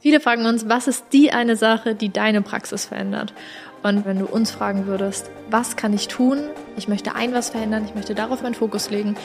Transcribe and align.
Viele 0.00 0.20
fragen 0.20 0.46
uns, 0.46 0.66
was 0.66 0.88
ist 0.88 1.04
die 1.12 1.30
eine 1.30 1.56
Sache, 1.56 1.94
die 1.94 2.08
deine 2.08 2.40
Praxis 2.40 2.86
verändert? 2.86 3.34
Und 3.82 4.06
wenn 4.06 4.18
du 4.18 4.26
uns 4.26 4.50
fragen 4.50 4.86
würdest, 4.86 5.30
was 5.50 5.76
kann 5.76 5.92
ich 5.92 6.08
tun? 6.08 6.38
Ich 6.76 6.88
möchte 6.88 7.14
ein 7.14 7.34
was 7.34 7.50
verändern, 7.50 7.84
ich 7.84 7.94
möchte 7.94 8.14
darauf 8.14 8.42
meinen 8.42 8.54
Fokus 8.54 8.90
legen. 8.90 9.16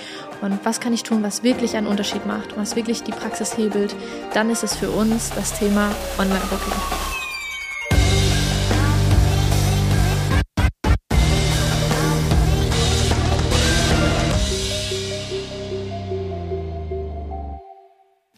Und 0.42 0.60
was 0.64 0.82
kann 0.82 0.94
ich 0.94 1.04
tun, 1.04 1.24
was 1.24 1.44
wirklich 1.44 1.78
einen 1.78 1.88
Unterschied 1.88 2.26
macht, 2.26 2.58
was 2.58 2.76
wirklich 2.76 3.04
die 3.04 3.12
Praxis 3.12 3.58
hebelt, 3.58 3.96
dann 4.34 4.50
ist 4.50 4.64
es 4.64 4.76
für 4.76 4.90
uns 4.90 5.32
das 5.34 5.58
Thema 5.58 5.92
Online-Booking. 6.18 7.15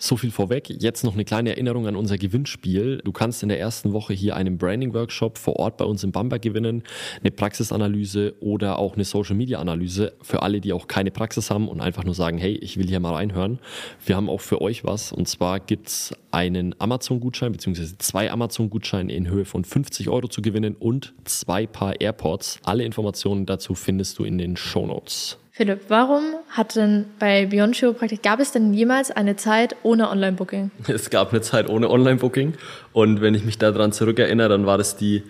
So 0.08 0.16
viel 0.16 0.32
vorweg. 0.32 0.70
Jetzt 0.70 1.04
noch 1.04 1.16
eine 1.16 1.26
kleine 1.26 1.50
Erinnerung 1.50 1.86
an 1.86 1.98
unser 1.98 2.18
Gewinnspiel. 2.18 3.02
Du 3.04 3.12
kannst 3.12 3.44
in 3.44 3.50
der 3.50 3.60
ersten 3.60 3.92
Woche 3.92 4.14
hier 4.14 4.38
einen 4.38 4.58
Branding-Workshop 4.58 5.38
vor 5.38 5.58
Ort 5.58 5.76
bei 5.76 5.84
uns 5.84 6.02
in 6.02 6.14
Bamberg 6.14 6.42
gewinnen, 6.42 6.84
eine 7.20 7.30
Praxisanalyse 7.30 8.34
oder 8.40 8.80
auch 8.80 8.94
eine 8.94 9.04
Social-Media-Analyse 9.04 10.14
für 10.22 10.44
alle, 10.44 10.62
die 10.62 10.72
auch 10.72 10.88
keine 10.88 11.12
Praxis 11.12 11.52
haben 11.52 11.68
und 11.68 11.82
einfach 11.82 12.06
nur 12.06 12.14
sagen, 12.14 12.38
hey, 12.38 12.54
ich 12.54 12.78
will 12.78 12.88
hier 12.88 13.02
mal 13.02 13.16
reinhören. 13.16 13.60
Wir 14.06 14.16
haben 14.16 14.30
auch 14.30 14.40
für 14.40 14.62
euch 14.62 14.86
was 14.86 15.12
und 15.12 15.28
zwar 15.28 15.60
gibt's 15.60 16.14
einen 16.32 16.74
Amazon-Gutschein 16.80 17.52
beziehungsweise 17.52 17.98
zwei 17.98 18.32
Amazon-Gutscheine 18.32 19.12
in 19.12 19.28
Höhe 19.28 19.44
von 19.44 19.66
50 19.66 20.08
Euro 20.08 20.30
zu 20.30 20.42
gewinnen 20.42 20.78
und 20.80 21.16
zwei 21.26 21.68
Paar 21.68 22.00
AirPods. 22.00 22.60
Alle 22.64 22.86
Informationen 22.86 23.46
dazu 23.46 23.76
findest 23.76 24.18
du 24.20 24.24
in 24.24 24.38
den 24.38 24.56
Show 24.56 24.88
Notes. 24.88 25.38
Philipp, 25.58 25.86
warum 25.88 26.36
hat 26.50 26.76
denn 26.76 27.06
bei 27.18 27.48
Beyond 27.48 27.76
Chiropraktik, 27.76 28.22
gab 28.22 28.40
es 28.40 28.52
denn 28.52 28.76
jemals 28.76 29.10
eine 29.10 29.38
Zeit 29.38 29.76
ohne 29.82 30.12
Online-Booking? 30.12 30.70
Es 30.88 31.10
gab 31.10 31.32
eine 31.32 31.42
Zeit 31.42 31.68
ohne 31.68 31.90
Online-Booking 31.90 32.54
und 32.94 33.22
wenn 33.22 33.34
ich 33.34 33.44
mich 33.44 33.58
daran 33.58 33.92
zurückerinnere, 33.92 34.50
dann 34.50 34.68
war 34.68 34.78
das 34.78 34.98
die, 34.98 35.24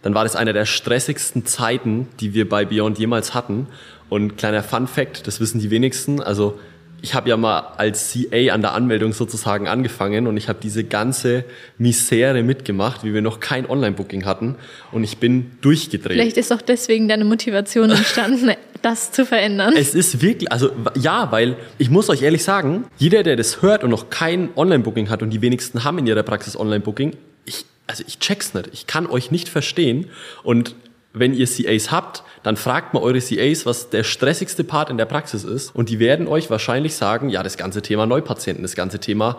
dann 0.00 0.14
war 0.14 0.24
das 0.24 0.36
eine 0.36 0.54
der 0.54 0.64
stressigsten 0.64 1.44
Zeiten, 1.44 2.08
die 2.18 2.32
wir 2.32 2.48
bei 2.48 2.64
Beyond 2.64 2.98
jemals 2.98 3.34
hatten. 3.34 3.66
Und 4.08 4.38
kleiner 4.38 4.62
Fun 4.62 4.86
Fact, 4.86 5.26
das 5.26 5.38
wissen 5.38 5.60
die 5.60 5.70
wenigsten, 5.70 6.22
also 6.22 6.58
ich 7.02 7.12
habe 7.12 7.28
ja 7.28 7.36
mal 7.36 7.74
als 7.76 8.14
CA 8.14 8.54
an 8.54 8.62
der 8.62 8.72
Anmeldung 8.72 9.12
sozusagen 9.12 9.68
angefangen 9.68 10.26
und 10.26 10.38
ich 10.38 10.48
habe 10.48 10.60
diese 10.62 10.84
ganze 10.84 11.44
Misere 11.76 12.42
mitgemacht, 12.42 13.04
wie 13.04 13.12
wir 13.12 13.20
noch 13.20 13.38
kein 13.38 13.68
Online-Booking 13.68 14.24
hatten 14.24 14.54
und 14.92 15.04
ich 15.04 15.18
bin 15.18 15.58
durchgedreht. 15.60 16.12
Vielleicht 16.12 16.38
ist 16.38 16.54
auch 16.54 16.62
deswegen 16.62 17.06
deine 17.06 17.26
Motivation 17.26 17.90
entstanden, 17.90 18.50
das 18.84 19.12
zu 19.12 19.24
verändern. 19.24 19.74
Es 19.76 19.94
ist 19.94 20.20
wirklich, 20.20 20.52
also 20.52 20.70
ja, 20.94 21.30
weil 21.32 21.56
ich 21.78 21.90
muss 21.90 22.10
euch 22.10 22.22
ehrlich 22.22 22.44
sagen, 22.44 22.84
jeder, 22.98 23.22
der 23.22 23.36
das 23.36 23.62
hört 23.62 23.84
und 23.84 23.90
noch 23.90 24.10
kein 24.10 24.50
Online-Booking 24.56 25.08
hat 25.08 25.22
und 25.22 25.30
die 25.30 25.40
wenigsten 25.40 25.84
haben 25.84 25.98
in 25.98 26.06
ihrer 26.06 26.22
Praxis 26.22 26.56
Online-Booking, 26.56 27.16
ich, 27.44 27.64
also 27.86 28.04
ich 28.06 28.18
check's 28.18 28.54
nicht. 28.54 28.70
Ich 28.72 28.86
kann 28.86 29.06
euch 29.06 29.30
nicht 29.30 29.48
verstehen 29.48 30.10
und 30.42 30.74
wenn 31.14 31.32
ihr 31.32 31.46
CAs 31.46 31.92
habt, 31.92 32.24
dann 32.42 32.56
fragt 32.56 32.92
mal 32.92 33.00
eure 33.00 33.20
CAs, 33.20 33.64
was 33.66 33.88
der 33.88 34.02
stressigste 34.02 34.64
Part 34.64 34.90
in 34.90 34.98
der 34.98 35.04
Praxis 35.04 35.44
ist. 35.44 35.74
Und 35.74 35.88
die 35.88 36.00
werden 36.00 36.26
euch 36.26 36.50
wahrscheinlich 36.50 36.96
sagen, 36.96 37.30
ja, 37.30 37.44
das 37.44 37.56
ganze 37.56 37.82
Thema 37.82 38.04
Neupatienten, 38.04 38.62
das 38.62 38.74
ganze 38.74 38.98
Thema, 38.98 39.38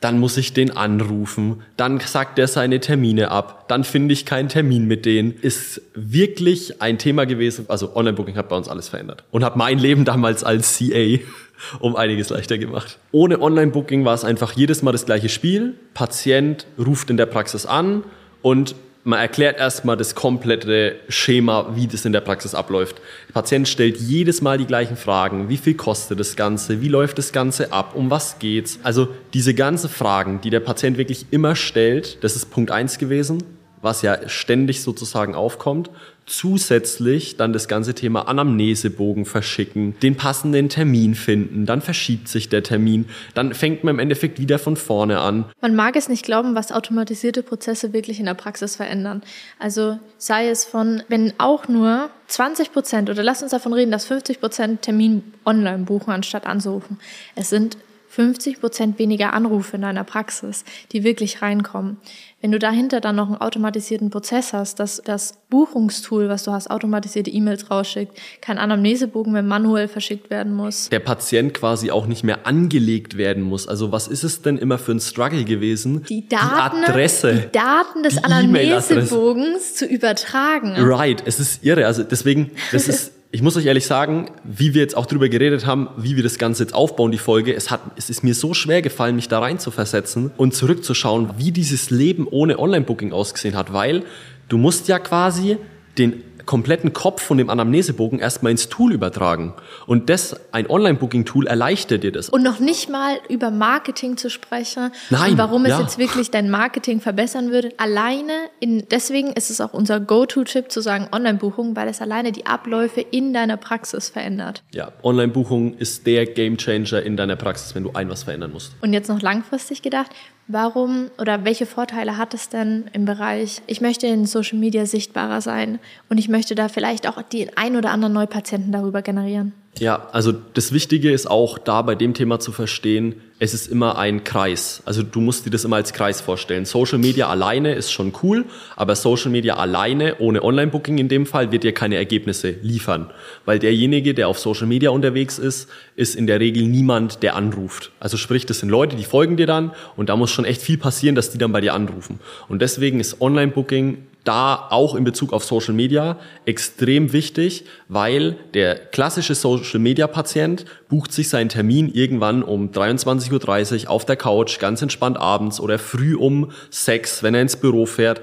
dann 0.00 0.18
muss 0.18 0.36
ich 0.36 0.52
den 0.52 0.70
anrufen, 0.70 1.62
dann 1.76 1.98
sagt 2.00 2.38
er 2.38 2.46
seine 2.46 2.80
Termine 2.80 3.30
ab, 3.30 3.68
dann 3.68 3.84
finde 3.84 4.12
ich 4.12 4.24
keinen 4.24 4.48
Termin 4.48 4.86
mit 4.86 5.04
denen. 5.04 5.32
Ist 5.32 5.82
wirklich 5.94 6.80
ein 6.80 6.98
Thema 6.98 7.26
gewesen. 7.26 7.66
Also 7.68 7.96
Online-Booking 7.96 8.36
hat 8.36 8.48
bei 8.48 8.56
uns 8.56 8.68
alles 8.68 8.88
verändert. 8.88 9.24
Und 9.30 9.44
hat 9.44 9.56
mein 9.56 9.78
Leben 9.78 10.04
damals 10.04 10.44
als 10.44 10.78
CA 10.78 11.18
um 11.80 11.96
einiges 11.96 12.30
leichter 12.30 12.58
gemacht. 12.58 12.98
Ohne 13.10 13.40
Online-Booking 13.40 14.04
war 14.04 14.14
es 14.14 14.24
einfach 14.24 14.52
jedes 14.52 14.82
Mal 14.82 14.92
das 14.92 15.06
gleiche 15.06 15.28
Spiel. 15.28 15.74
Patient 15.94 16.66
ruft 16.78 17.10
in 17.10 17.16
der 17.16 17.26
Praxis 17.26 17.66
an 17.66 18.04
und 18.42 18.76
man 19.08 19.20
erklärt 19.20 19.58
erstmal 19.58 19.96
das 19.96 20.14
komplette 20.14 20.96
Schema, 21.08 21.74
wie 21.74 21.86
das 21.86 22.04
in 22.04 22.12
der 22.12 22.20
Praxis 22.20 22.54
abläuft. 22.54 23.00
Der 23.28 23.32
Patient 23.32 23.66
stellt 23.66 23.96
jedes 23.96 24.42
Mal 24.42 24.58
die 24.58 24.66
gleichen 24.66 24.98
Fragen. 24.98 25.48
Wie 25.48 25.56
viel 25.56 25.72
kostet 25.72 26.20
das 26.20 26.36
Ganze? 26.36 26.82
Wie 26.82 26.88
läuft 26.88 27.16
das 27.16 27.32
Ganze 27.32 27.72
ab? 27.72 27.94
Um 27.94 28.10
was 28.10 28.38
geht's? 28.38 28.78
Also 28.82 29.08
diese 29.32 29.54
ganzen 29.54 29.88
Fragen, 29.88 30.42
die 30.42 30.50
der 30.50 30.60
Patient 30.60 30.98
wirklich 30.98 31.24
immer 31.30 31.56
stellt, 31.56 32.22
das 32.22 32.36
ist 32.36 32.50
Punkt 32.50 32.70
eins 32.70 32.98
gewesen, 32.98 33.42
was 33.82 34.02
ja 34.02 34.28
ständig 34.28 34.82
sozusagen 34.82 35.34
aufkommt 35.34 35.90
zusätzlich 36.28 37.36
dann 37.36 37.52
das 37.52 37.68
ganze 37.68 37.94
Thema 37.94 38.28
Anamnesebogen 38.28 39.24
verschicken, 39.24 39.98
den 40.00 40.16
passenden 40.16 40.68
Termin 40.68 41.14
finden, 41.14 41.66
dann 41.66 41.80
verschiebt 41.80 42.28
sich 42.28 42.48
der 42.48 42.62
Termin, 42.62 43.06
dann 43.34 43.54
fängt 43.54 43.84
man 43.84 43.94
im 43.94 43.98
Endeffekt 43.98 44.38
wieder 44.38 44.58
von 44.58 44.76
vorne 44.76 45.20
an. 45.20 45.46
Man 45.60 45.74
mag 45.74 45.96
es 45.96 46.08
nicht 46.08 46.24
glauben, 46.24 46.54
was 46.54 46.70
automatisierte 46.70 47.42
Prozesse 47.42 47.92
wirklich 47.92 48.20
in 48.20 48.26
der 48.26 48.34
Praxis 48.34 48.76
verändern. 48.76 49.22
Also 49.58 49.98
sei 50.18 50.48
es 50.48 50.64
von, 50.64 51.02
wenn 51.08 51.32
auch 51.38 51.68
nur 51.68 52.10
20 52.28 52.72
Prozent 52.72 53.10
oder 53.10 53.22
lass 53.22 53.42
uns 53.42 53.52
davon 53.52 53.72
reden, 53.72 53.90
dass 53.90 54.04
50 54.04 54.40
Prozent 54.40 54.82
Termin 54.82 55.22
online 55.44 55.84
buchen, 55.84 56.10
anstatt 56.12 56.46
anzurufen. 56.46 56.98
Es 57.34 57.48
sind 57.48 57.78
50 58.08 58.60
Prozent 58.60 58.98
weniger 58.98 59.32
Anrufe 59.34 59.76
in 59.76 59.82
deiner 59.82 60.04
Praxis, 60.04 60.64
die 60.92 61.04
wirklich 61.04 61.42
reinkommen. 61.42 61.98
Wenn 62.40 62.52
du 62.52 62.58
dahinter 62.58 63.00
dann 63.00 63.16
noch 63.16 63.26
einen 63.26 63.36
automatisierten 63.36 64.10
Prozess 64.10 64.52
hast, 64.52 64.78
dass 64.78 65.02
das 65.04 65.34
Buchungstool, 65.50 66.28
was 66.28 66.44
du 66.44 66.52
hast, 66.52 66.70
automatisierte 66.70 67.30
E-Mails 67.30 67.68
rausschickt, 67.70 68.16
kein 68.40 68.58
Anamnesebogen 68.58 69.32
mehr 69.32 69.42
manuell 69.42 69.88
verschickt 69.88 70.30
werden 70.30 70.54
muss. 70.54 70.88
Der 70.88 71.00
Patient 71.00 71.52
quasi 71.52 71.90
auch 71.90 72.06
nicht 72.06 72.22
mehr 72.22 72.46
angelegt 72.46 73.16
werden 73.16 73.42
muss. 73.42 73.66
Also 73.66 73.90
was 73.90 74.06
ist 74.06 74.22
es 74.22 74.40
denn 74.40 74.56
immer 74.56 74.78
für 74.78 74.92
ein 74.92 75.00
Struggle 75.00 75.44
gewesen? 75.44 76.04
Die 76.08 76.28
Daten, 76.28 76.76
die 76.76 76.84
Adresse, 76.84 77.34
die 77.34 77.58
Daten 77.58 78.02
des 78.04 78.14
die 78.14 78.24
Anamnesebogens 78.24 79.74
zu 79.74 79.86
übertragen. 79.86 80.76
Right, 80.78 81.22
es 81.26 81.40
ist 81.40 81.64
irre. 81.64 81.86
Also 81.86 82.04
deswegen, 82.04 82.52
das 82.70 82.86
ist 82.86 83.12
ich 83.30 83.42
muss 83.42 83.56
euch 83.56 83.66
ehrlich 83.66 83.86
sagen, 83.86 84.30
wie 84.44 84.72
wir 84.72 84.80
jetzt 84.80 84.96
auch 84.96 85.04
drüber 85.04 85.28
geredet 85.28 85.66
haben, 85.66 85.88
wie 85.98 86.16
wir 86.16 86.22
das 86.22 86.38
Ganze 86.38 86.62
jetzt 86.62 86.74
aufbauen, 86.74 87.12
die 87.12 87.18
Folge, 87.18 87.54
es 87.54 87.70
hat, 87.70 87.82
es 87.96 88.08
ist 88.08 88.24
mir 88.24 88.34
so 88.34 88.54
schwer 88.54 88.80
gefallen, 88.80 89.16
mich 89.16 89.28
da 89.28 89.40
rein 89.40 89.58
zu 89.58 89.70
versetzen 89.70 90.30
und 90.38 90.54
zurückzuschauen, 90.54 91.30
wie 91.36 91.52
dieses 91.52 91.90
Leben 91.90 92.26
ohne 92.26 92.58
Online-Booking 92.58 93.12
ausgesehen 93.12 93.54
hat, 93.54 93.72
weil 93.72 94.04
du 94.48 94.56
musst 94.56 94.88
ja 94.88 94.98
quasi 94.98 95.58
den 95.98 96.22
kompletten 96.48 96.94
Kopf 96.94 97.20
von 97.20 97.36
dem 97.36 97.50
Anamnesebogen 97.50 98.18
erstmal 98.18 98.50
ins 98.50 98.70
Tool 98.70 98.94
übertragen. 98.94 99.52
Und 99.86 100.08
das, 100.08 100.34
ein 100.50 100.68
Online-Booking-Tool 100.68 101.46
erleichtert 101.46 102.02
dir 102.02 102.10
das. 102.10 102.30
Und 102.30 102.42
noch 102.42 102.58
nicht 102.58 102.88
mal 102.88 103.18
über 103.28 103.50
Marketing 103.50 104.16
zu 104.16 104.30
sprechen 104.30 104.90
Nein, 105.10 105.32
und 105.32 105.38
warum 105.38 105.66
es 105.66 105.72
ja. 105.72 105.80
jetzt 105.82 105.98
wirklich 105.98 106.30
dein 106.30 106.48
Marketing 106.48 107.02
verbessern 107.02 107.50
würde. 107.50 107.74
Alleine, 107.76 108.32
in, 108.60 108.86
deswegen 108.90 109.34
ist 109.34 109.50
es 109.50 109.60
auch 109.60 109.74
unser 109.74 110.00
Go-To-Chip 110.00 110.72
zu 110.72 110.80
sagen 110.80 111.08
Online-Buchung, 111.12 111.76
weil 111.76 111.86
es 111.86 112.00
alleine 112.00 112.32
die 112.32 112.46
Abläufe 112.46 113.02
in 113.02 113.34
deiner 113.34 113.58
Praxis 113.58 114.08
verändert. 114.08 114.62
Ja, 114.72 114.92
Online-Buchung 115.02 115.76
ist 115.76 116.06
der 116.06 116.24
Game-Changer 116.24 117.02
in 117.02 117.18
deiner 117.18 117.36
Praxis, 117.36 117.74
wenn 117.74 117.82
du 117.82 117.92
ein 117.92 118.08
was 118.08 118.22
verändern 118.22 118.52
musst. 118.52 118.72
Und 118.80 118.94
jetzt 118.94 119.08
noch 119.08 119.20
langfristig 119.20 119.82
gedacht, 119.82 120.12
Warum 120.50 121.10
oder 121.18 121.44
welche 121.44 121.66
Vorteile 121.66 122.16
hat 122.16 122.32
es 122.32 122.48
denn 122.48 122.86
im 122.94 123.04
Bereich, 123.04 123.60
ich 123.66 123.82
möchte 123.82 124.06
in 124.06 124.24
Social 124.24 124.58
Media 124.58 124.86
sichtbarer 124.86 125.42
sein 125.42 125.78
und 126.08 126.16
ich 126.16 126.30
möchte 126.30 126.37
da 126.46 126.68
vielleicht 126.68 127.08
auch 127.08 127.20
die 127.22 127.56
ein 127.56 127.76
oder 127.76 127.90
anderen 127.90 128.12
Neupatienten 128.14 128.72
darüber 128.72 129.02
generieren? 129.02 129.52
Ja, 129.78 130.08
also 130.12 130.32
das 130.32 130.72
Wichtige 130.72 131.12
ist 131.12 131.30
auch 131.30 131.56
da 131.58 131.82
bei 131.82 131.94
dem 131.94 132.14
Thema 132.14 132.40
zu 132.40 132.52
verstehen, 132.52 133.14
es 133.40 133.54
ist 133.54 133.68
immer 133.68 133.96
ein 133.96 134.24
Kreis. 134.24 134.82
Also 134.84 135.04
du 135.04 135.20
musst 135.20 135.46
dir 135.46 135.50
das 135.50 135.64
immer 135.64 135.76
als 135.76 135.92
Kreis 135.92 136.20
vorstellen. 136.20 136.64
Social 136.64 136.98
Media 136.98 137.28
alleine 137.28 137.74
ist 137.74 137.92
schon 137.92 138.12
cool, 138.24 138.46
aber 138.74 138.96
Social 138.96 139.30
Media 139.30 139.54
alleine, 139.54 140.16
ohne 140.18 140.42
Online-Booking 140.42 140.98
in 140.98 141.08
dem 141.08 141.24
Fall, 141.24 141.52
wird 141.52 141.62
dir 141.62 141.72
keine 141.72 141.94
Ergebnisse 141.94 142.50
liefern. 142.62 143.10
Weil 143.44 143.60
derjenige, 143.60 144.14
der 144.14 144.26
auf 144.26 144.40
Social 144.40 144.66
Media 144.66 144.90
unterwegs 144.90 145.38
ist, 145.38 145.68
ist 145.94 146.16
in 146.16 146.26
der 146.26 146.40
Regel 146.40 146.66
niemand, 146.66 147.22
der 147.22 147.36
anruft. 147.36 147.92
Also 148.00 148.16
sprich, 148.16 148.44
das 148.44 148.58
sind 148.58 148.70
Leute, 148.70 148.96
die 148.96 149.04
folgen 149.04 149.36
dir 149.36 149.46
dann 149.46 149.70
und 149.96 150.08
da 150.08 150.16
muss 150.16 150.32
schon 150.32 150.44
echt 150.44 150.60
viel 150.60 150.78
passieren, 150.78 151.14
dass 151.14 151.30
die 151.30 151.38
dann 151.38 151.52
bei 151.52 151.60
dir 151.60 151.74
anrufen. 151.74 152.18
Und 152.48 152.60
deswegen 152.60 152.98
ist 152.98 153.20
Online-Booking 153.20 153.98
da 154.28 154.66
auch 154.68 154.94
in 154.94 155.04
Bezug 155.04 155.32
auf 155.32 155.42
Social 155.42 155.72
Media 155.72 156.18
extrem 156.44 157.14
wichtig, 157.14 157.64
weil 157.88 158.36
der 158.52 158.74
klassische 158.74 159.34
Social 159.34 159.80
Media 159.80 160.06
Patient 160.06 160.66
bucht 160.90 161.12
sich 161.12 161.30
seinen 161.30 161.48
Termin 161.48 161.88
irgendwann 161.88 162.42
um 162.42 162.70
23.30 162.70 163.84
Uhr 163.84 163.90
auf 163.90 164.04
der 164.04 164.16
Couch, 164.16 164.58
ganz 164.58 164.82
entspannt 164.82 165.16
abends 165.16 165.60
oder 165.60 165.78
früh 165.78 166.14
um 166.14 166.50
sechs, 166.68 167.22
wenn 167.22 167.34
er 167.34 167.40
ins 167.40 167.56
Büro 167.56 167.86
fährt. 167.86 168.20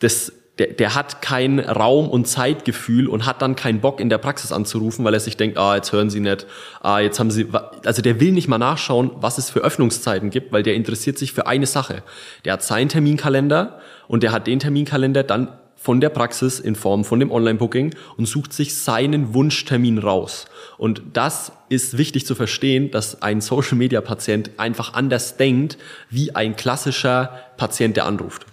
Das 0.00 0.32
der, 0.58 0.68
der 0.68 0.94
hat 0.94 1.20
kein 1.20 1.58
Raum- 1.58 2.08
und 2.08 2.26
Zeitgefühl 2.28 3.08
und 3.08 3.26
hat 3.26 3.42
dann 3.42 3.56
keinen 3.56 3.80
Bock 3.80 3.98
in 3.98 4.08
der 4.08 4.18
Praxis 4.18 4.52
anzurufen, 4.52 5.04
weil 5.04 5.14
er 5.14 5.18
sich 5.18 5.36
denkt, 5.36 5.58
ah, 5.58 5.74
jetzt 5.74 5.92
hören 5.92 6.10
sie 6.10 6.20
nicht, 6.20 6.46
ah, 6.80 7.00
jetzt 7.00 7.18
haben 7.18 7.32
sie, 7.32 7.48
also 7.84 8.02
der 8.02 8.20
will 8.20 8.30
nicht 8.30 8.46
mal 8.46 8.58
nachschauen, 8.58 9.10
was 9.16 9.38
es 9.38 9.50
für 9.50 9.60
Öffnungszeiten 9.60 10.30
gibt, 10.30 10.52
weil 10.52 10.62
der 10.62 10.74
interessiert 10.74 11.18
sich 11.18 11.32
für 11.32 11.48
eine 11.48 11.66
Sache. 11.66 12.04
Der 12.44 12.52
hat 12.52 12.62
seinen 12.62 12.88
Terminkalender 12.88 13.80
und 14.08 14.22
der 14.22 14.32
hat 14.32 14.46
den 14.46 14.58
Terminkalender 14.58 15.22
dann 15.22 15.48
von 15.76 16.00
der 16.00 16.08
Praxis 16.08 16.60
in 16.60 16.76
Form 16.76 17.04
von 17.04 17.20
dem 17.20 17.30
Online-Booking 17.30 17.94
und 18.16 18.26
sucht 18.26 18.52
sich 18.54 18.74
seinen 18.74 19.34
Wunschtermin 19.34 19.98
raus. 19.98 20.46
Und 20.78 21.02
das 21.12 21.52
ist 21.68 21.98
wichtig 21.98 22.26
zu 22.26 22.34
verstehen, 22.34 22.90
dass 22.90 23.20
ein 23.20 23.42
Social-Media-Patient 23.42 24.52
einfach 24.56 24.94
anders 24.94 25.36
denkt 25.36 25.76
wie 26.08 26.34
ein 26.34 26.56
klassischer 26.56 27.38
Patient, 27.58 27.96
der 27.96 28.06
anruft 28.06 28.46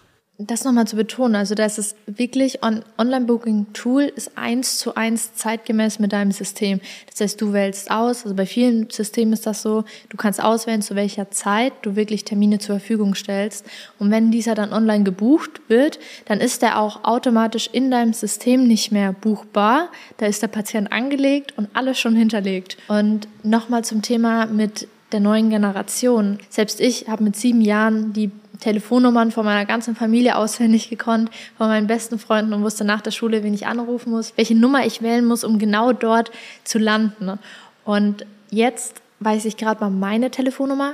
das 0.47 0.63
nochmal 0.63 0.87
zu 0.87 0.95
betonen, 0.95 1.35
also 1.35 1.55
das 1.55 1.77
ist 1.77 1.95
wirklich 2.05 2.63
on 2.63 2.83
Online-Booking-Tool 2.97 4.03
ist 4.03 4.37
eins 4.37 4.77
zu 4.77 4.95
eins 4.95 5.33
zeitgemäß 5.35 5.99
mit 5.99 6.13
deinem 6.13 6.31
System. 6.31 6.79
Das 7.09 7.21
heißt, 7.21 7.41
du 7.41 7.53
wählst 7.53 7.91
aus, 7.91 8.23
also 8.23 8.35
bei 8.35 8.45
vielen 8.45 8.89
Systemen 8.89 9.33
ist 9.33 9.45
das 9.45 9.61
so, 9.61 9.83
du 10.09 10.17
kannst 10.17 10.41
auswählen, 10.41 10.81
zu 10.81 10.95
welcher 10.95 11.31
Zeit 11.31 11.73
du 11.81 11.95
wirklich 11.95 12.25
Termine 12.25 12.59
zur 12.59 12.79
Verfügung 12.79 13.15
stellst. 13.15 13.65
Und 13.99 14.11
wenn 14.11 14.31
dieser 14.31 14.55
dann 14.55 14.73
online 14.73 15.03
gebucht 15.03 15.61
wird, 15.67 15.99
dann 16.25 16.39
ist 16.39 16.61
der 16.61 16.79
auch 16.79 17.03
automatisch 17.03 17.69
in 17.71 17.91
deinem 17.91 18.13
System 18.13 18.67
nicht 18.67 18.91
mehr 18.91 19.13
buchbar. 19.13 19.89
Da 20.17 20.25
ist 20.25 20.41
der 20.41 20.47
Patient 20.47 20.91
angelegt 20.91 21.53
und 21.57 21.69
alles 21.73 21.99
schon 21.99 22.15
hinterlegt. 22.15 22.77
Und 22.87 23.27
nochmal 23.43 23.83
zum 23.83 24.01
Thema 24.01 24.45
mit 24.45 24.87
der 25.11 25.19
neuen 25.19 25.49
Generation. 25.49 26.39
Selbst 26.49 26.79
ich 26.79 27.07
habe 27.07 27.23
mit 27.23 27.35
sieben 27.35 27.61
Jahren 27.61 28.13
die 28.13 28.31
Telefonnummern 28.61 29.31
von 29.31 29.43
meiner 29.43 29.65
ganzen 29.65 29.95
Familie 29.95 30.37
auswendig 30.37 30.89
gekonnt, 30.89 31.29
von 31.57 31.67
meinen 31.67 31.87
besten 31.87 32.17
Freunden 32.17 32.53
und 32.53 32.63
wusste 32.63 32.85
nach 32.85 33.01
der 33.01 33.11
Schule, 33.11 33.43
wen 33.43 33.53
ich 33.53 33.67
anrufen 33.67 34.11
muss, 34.11 34.33
welche 34.37 34.55
Nummer 34.55 34.85
ich 34.85 35.01
wählen 35.01 35.25
muss, 35.25 35.43
um 35.43 35.59
genau 35.59 35.91
dort 35.91 36.31
zu 36.63 36.79
landen. 36.79 37.37
Und 37.83 38.25
jetzt 38.49 39.01
weiß 39.19 39.45
ich 39.45 39.57
gerade 39.57 39.81
mal 39.81 39.89
meine 39.89 40.31
Telefonnummer, 40.31 40.93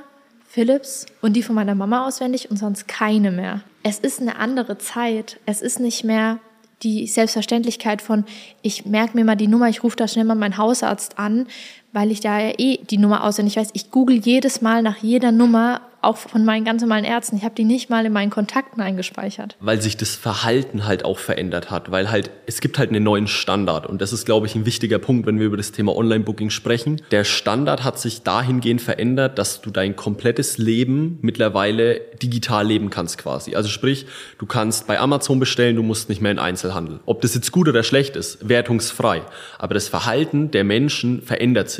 Philips 0.49 1.05
und 1.21 1.33
die 1.33 1.43
von 1.43 1.55
meiner 1.55 1.75
Mama 1.75 2.07
auswendig 2.07 2.49
und 2.49 2.57
sonst 2.57 2.87
keine 2.87 3.31
mehr. 3.31 3.61
Es 3.83 3.99
ist 3.99 4.21
eine 4.21 4.37
andere 4.37 4.77
Zeit. 4.77 5.39
Es 5.45 5.61
ist 5.61 5.79
nicht 5.79 6.03
mehr 6.03 6.39
die 6.83 7.07
Selbstverständlichkeit 7.07 8.01
von, 8.01 8.25
ich 8.61 8.85
merke 8.85 9.17
mir 9.17 9.25
mal 9.25 9.35
die 9.35 9.47
Nummer, 9.47 9.67
ich 9.67 9.83
rufe 9.83 9.95
da 9.95 10.07
schnell 10.07 10.25
mal 10.25 10.35
meinen 10.35 10.57
Hausarzt 10.57 11.17
an, 11.17 11.47
weil 11.93 12.11
ich 12.11 12.19
da 12.19 12.39
ja 12.39 12.53
eh 12.57 12.77
die 12.77 12.97
Nummer 12.97 13.23
auswendig 13.23 13.57
weiß. 13.57 13.69
Ich 13.73 13.91
google 13.91 14.17
jedes 14.17 14.61
Mal 14.61 14.81
nach 14.81 14.97
jeder 14.97 15.31
Nummer, 15.31 15.81
auch 16.01 16.17
von 16.17 16.45
meinen 16.45 16.63
ganz 16.63 16.81
normalen 16.81 17.03
Ärzten. 17.03 17.37
Ich 17.37 17.43
habe 17.43 17.55
die 17.55 17.63
nicht 17.63 17.89
mal 17.89 18.05
in 18.05 18.13
meinen 18.13 18.29
Kontakten 18.29 18.81
eingespeichert. 18.81 19.57
Weil 19.59 19.81
sich 19.81 19.97
das 19.97 20.15
Verhalten 20.15 20.85
halt 20.85 21.03
auch 21.03 21.19
verändert 21.19 21.71
hat, 21.71 21.91
weil 21.91 22.11
halt 22.11 22.29
es 22.45 22.61
gibt 22.61 22.77
halt 22.77 22.89
einen 22.89 23.03
neuen 23.03 23.27
Standard 23.27 23.87
und 23.87 24.01
das 24.01 24.13
ist 24.13 24.25
glaube 24.25 24.45
ich 24.47 24.55
ein 24.55 24.65
wichtiger 24.65 24.99
Punkt, 24.99 25.25
wenn 25.25 25.39
wir 25.39 25.47
über 25.47 25.57
das 25.57 25.71
Thema 25.71 25.95
Online 25.95 26.23
Booking 26.23 26.49
sprechen. 26.49 27.01
Der 27.11 27.23
Standard 27.23 27.83
hat 27.83 27.99
sich 27.99 28.21
dahingehend 28.21 28.81
verändert, 28.81 29.37
dass 29.37 29.61
du 29.61 29.71
dein 29.71 29.95
komplettes 29.95 30.57
Leben 30.57 31.19
mittlerweile 31.21 32.01
digital 32.21 32.67
leben 32.67 32.89
kannst 32.89 33.17
quasi. 33.17 33.55
Also 33.55 33.69
sprich, 33.69 34.05
du 34.37 34.45
kannst 34.45 34.87
bei 34.87 34.99
Amazon 34.99 35.39
bestellen, 35.39 35.75
du 35.75 35.83
musst 35.83 36.09
nicht 36.09 36.21
mehr 36.21 36.31
in 36.31 36.39
Einzelhandel. 36.39 36.99
Ob 37.05 37.21
das 37.21 37.33
jetzt 37.33 37.51
gut 37.51 37.67
oder 37.67 37.83
schlecht 37.83 38.15
ist, 38.15 38.47
wertungsfrei, 38.47 39.23
aber 39.57 39.73
das 39.73 39.87
Verhalten 39.87 40.51
der 40.51 40.63
Menschen 40.63 41.21
verändert 41.21 41.69
sich. 41.69 41.76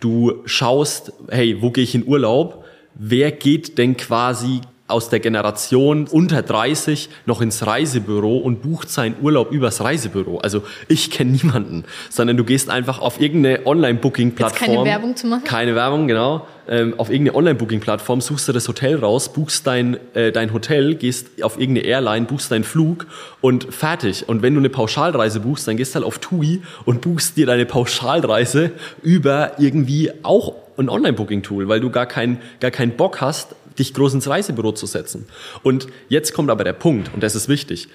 Du 0.00 0.42
schaust, 0.46 1.12
hey, 1.30 1.62
wo 1.62 1.70
gehe 1.70 1.84
ich 1.84 1.94
in 1.94 2.06
Urlaub? 2.06 2.64
wer 2.94 3.32
geht 3.32 3.78
denn 3.78 3.96
quasi 3.96 4.60
aus 4.92 5.08
der 5.08 5.20
Generation 5.20 6.06
unter 6.08 6.42
30 6.42 7.08
noch 7.26 7.40
ins 7.40 7.66
Reisebüro 7.66 8.38
und 8.38 8.62
bucht 8.62 8.90
seinen 8.90 9.16
Urlaub 9.20 9.50
übers 9.50 9.82
Reisebüro. 9.82 10.38
Also 10.38 10.62
ich 10.88 11.10
kenne 11.10 11.32
niemanden, 11.32 11.84
sondern 12.10 12.36
du 12.36 12.44
gehst 12.44 12.70
einfach 12.70 13.00
auf 13.00 13.20
irgendeine 13.20 13.66
Online-Booking-Plattform. 13.66 14.66
Keine 14.66 14.84
Werbung 14.84 15.16
zu 15.16 15.26
machen? 15.26 15.44
Keine 15.44 15.74
Werbung, 15.74 16.06
genau. 16.06 16.46
Ähm, 16.68 16.94
auf 16.98 17.10
irgendeine 17.10 17.36
Online-Booking-Plattform, 17.36 18.20
suchst 18.20 18.46
du 18.48 18.52
das 18.52 18.68
Hotel 18.68 18.96
raus, 18.96 19.32
buchst 19.32 19.66
dein, 19.66 19.98
äh, 20.14 20.30
dein 20.30 20.52
Hotel, 20.52 20.94
gehst 20.94 21.42
auf 21.42 21.58
irgendeine 21.58 21.88
Airline, 21.88 22.26
buchst 22.26 22.52
deinen 22.52 22.64
Flug 22.64 23.06
und 23.40 23.72
fertig. 23.74 24.28
Und 24.28 24.42
wenn 24.42 24.54
du 24.54 24.60
eine 24.60 24.70
Pauschalreise 24.70 25.40
buchst, 25.40 25.66
dann 25.66 25.76
gehst 25.76 25.94
du 25.94 25.96
halt 25.96 26.06
auf 26.06 26.18
TUI 26.18 26.62
und 26.84 27.00
buchst 27.00 27.36
dir 27.36 27.46
deine 27.46 27.66
Pauschalreise 27.66 28.70
über 29.02 29.52
irgendwie 29.58 30.12
auch 30.22 30.54
ein 30.76 30.88
Online-Booking-Tool, 30.88 31.68
weil 31.68 31.80
du 31.80 31.90
gar, 31.90 32.06
kein, 32.06 32.40
gar 32.60 32.70
keinen 32.70 32.92
Bock 32.92 33.20
hast, 33.20 33.54
dich 33.78 33.94
groß 33.94 34.14
ins 34.14 34.28
Reisebüro 34.28 34.72
zu 34.72 34.86
setzen. 34.86 35.26
Und 35.62 35.86
jetzt 36.08 36.32
kommt 36.34 36.50
aber 36.50 36.64
der 36.64 36.72
Punkt, 36.72 37.12
und 37.14 37.22
das 37.22 37.34
ist 37.34 37.48
wichtig. 37.48 37.88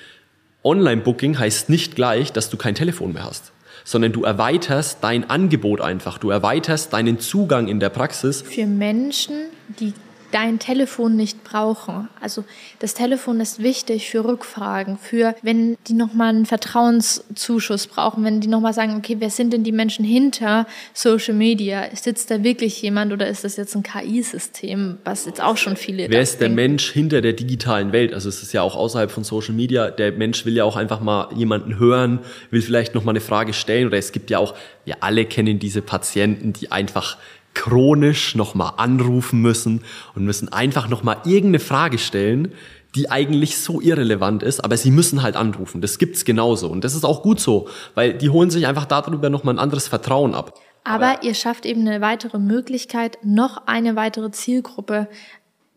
Online-Booking 0.64 1.40
heißt 1.40 1.70
nicht 1.70 1.96
gleich, 1.96 2.34
dass 2.34 2.50
du 2.50 2.58
kein 2.58 2.76
Telefon 2.76 3.14
mehr 3.14 3.26
hast 3.26 3.52
sondern 3.84 4.12
du 4.12 4.26
erweiterst 4.26 4.98
dein 5.02 5.30
Angebot 5.30 5.80
einfach, 5.80 6.18
du 6.18 6.30
erweiterst 6.30 6.92
deinen 6.92 7.20
Zugang 7.20 7.70
in 7.70 7.80
der 7.80 7.88
Praxis. 7.88 8.42
Für 8.42 8.66
Menschen, 8.66 9.46
die 9.80 9.94
dein 10.32 10.60
Telefon 10.60 11.16
nicht 11.16 11.44
brauchen. 11.44 12.10
Also 12.20 12.44
das 12.80 12.94
Telefon 12.94 13.40
ist 13.40 13.62
wichtig 13.62 14.10
für 14.10 14.26
Rückfragen, 14.26 14.98
für 14.98 15.36
wenn 15.42 15.78
die 15.88 15.94
nochmal 15.94 16.30
einen 16.30 16.46
Vertrauenszuschuss 16.46 17.88
brauchen, 17.88 18.24
wenn 18.24 18.42
die 18.42 18.48
nochmal 18.48 18.74
sagen, 18.74 18.96
okay, 18.98 19.18
wer 19.20 19.30
sind 19.30 19.54
denn 19.54 19.64
die 19.64 19.72
Menschen 19.72 20.04
hinter 20.04 20.68
Social 20.94 21.34
Media? 21.34 21.88
Sitzt 21.94 22.30
da 22.32 22.44
wirklich 22.44 22.82
jemand 22.82 23.14
oder 23.14 23.28
ist 23.28 23.44
das 23.44 23.58
jetzt 23.58 23.76
ein 23.76 23.84
KI-System, 23.84 24.98
was 25.04 25.26
jetzt 25.26 25.42
auch 25.42 25.58
schon 25.58 25.78
viele... 25.78 26.10
Wer 26.10 26.22
ist 26.22 26.42
der 26.42 26.50
Mensch 26.50 26.92
hinter 26.92 27.22
der 27.22 27.34
digitalen 27.34 27.92
Welt? 27.92 28.14
Also 28.14 28.30
es 28.30 28.44
ist 28.44 28.54
ja 28.54 28.62
auch 28.62 28.76
außerhalb 28.76 29.12
von 29.12 29.24
Social 29.24 29.54
Media, 29.54 29.92
der 29.92 30.12
Mensch 30.12 30.46
will 30.46 30.56
ja 30.56 30.64
auch 30.64 30.76
einfach 30.76 31.00
mal 31.00 31.30
jemanden 31.36 31.80
hören, 31.80 32.20
will 32.52 32.62
vielleicht 32.62 32.96
nochmal 32.96 33.14
eine 33.14 33.22
Frage 33.22 33.54
stellen 33.54 33.88
oder 33.88 33.98
es 33.98 34.12
gibt 34.12 34.30
ja 34.30 34.40
auch, 34.40 34.56
wir 34.86 35.04
alle 35.04 35.26
kennen 35.26 35.60
diese 35.60 35.82
Patienten, 35.82 36.54
die 36.54 36.72
einfach 36.72 37.18
chronisch 37.58 38.36
nochmal 38.36 38.74
anrufen 38.78 39.42
müssen 39.42 39.82
und 40.14 40.26
müssen 40.26 40.54
einfach 40.54 40.88
nochmal 40.90 41.18
irgendeine 41.26 41.60
Frage 41.60 41.98
stellen, 41.98 42.54
die 42.96 43.10
eigentlich 43.10 43.58
so 43.58 43.82
irrelevant 43.82 44.44
ist, 44.44 44.64
aber 44.64 44.78
sie 44.78 44.92
müssen 44.92 45.24
halt 45.24 45.36
anrufen. 45.36 45.82
Das 45.82 45.98
gibt's 45.98 46.24
genauso 46.24 46.70
und 46.70 46.84
das 46.84 46.94
ist 46.94 47.04
auch 47.04 47.24
gut 47.24 47.40
so, 47.40 47.68
weil 47.96 48.14
die 48.14 48.30
holen 48.30 48.52
sich 48.52 48.68
einfach 48.68 48.86
darüber 48.86 49.30
nochmal 49.30 49.56
ein 49.56 49.60
anderes 49.60 49.88
Vertrauen 49.88 50.36
ab. 50.36 50.54
Aber, 50.84 51.08
aber 51.08 51.24
ihr 51.24 51.34
schafft 51.34 51.66
eben 51.66 51.82
eine 51.82 52.00
weitere 52.00 52.38
Möglichkeit, 52.38 53.18
noch 53.24 53.66
eine 53.66 53.96
weitere 53.96 54.30
Zielgruppe 54.30 55.08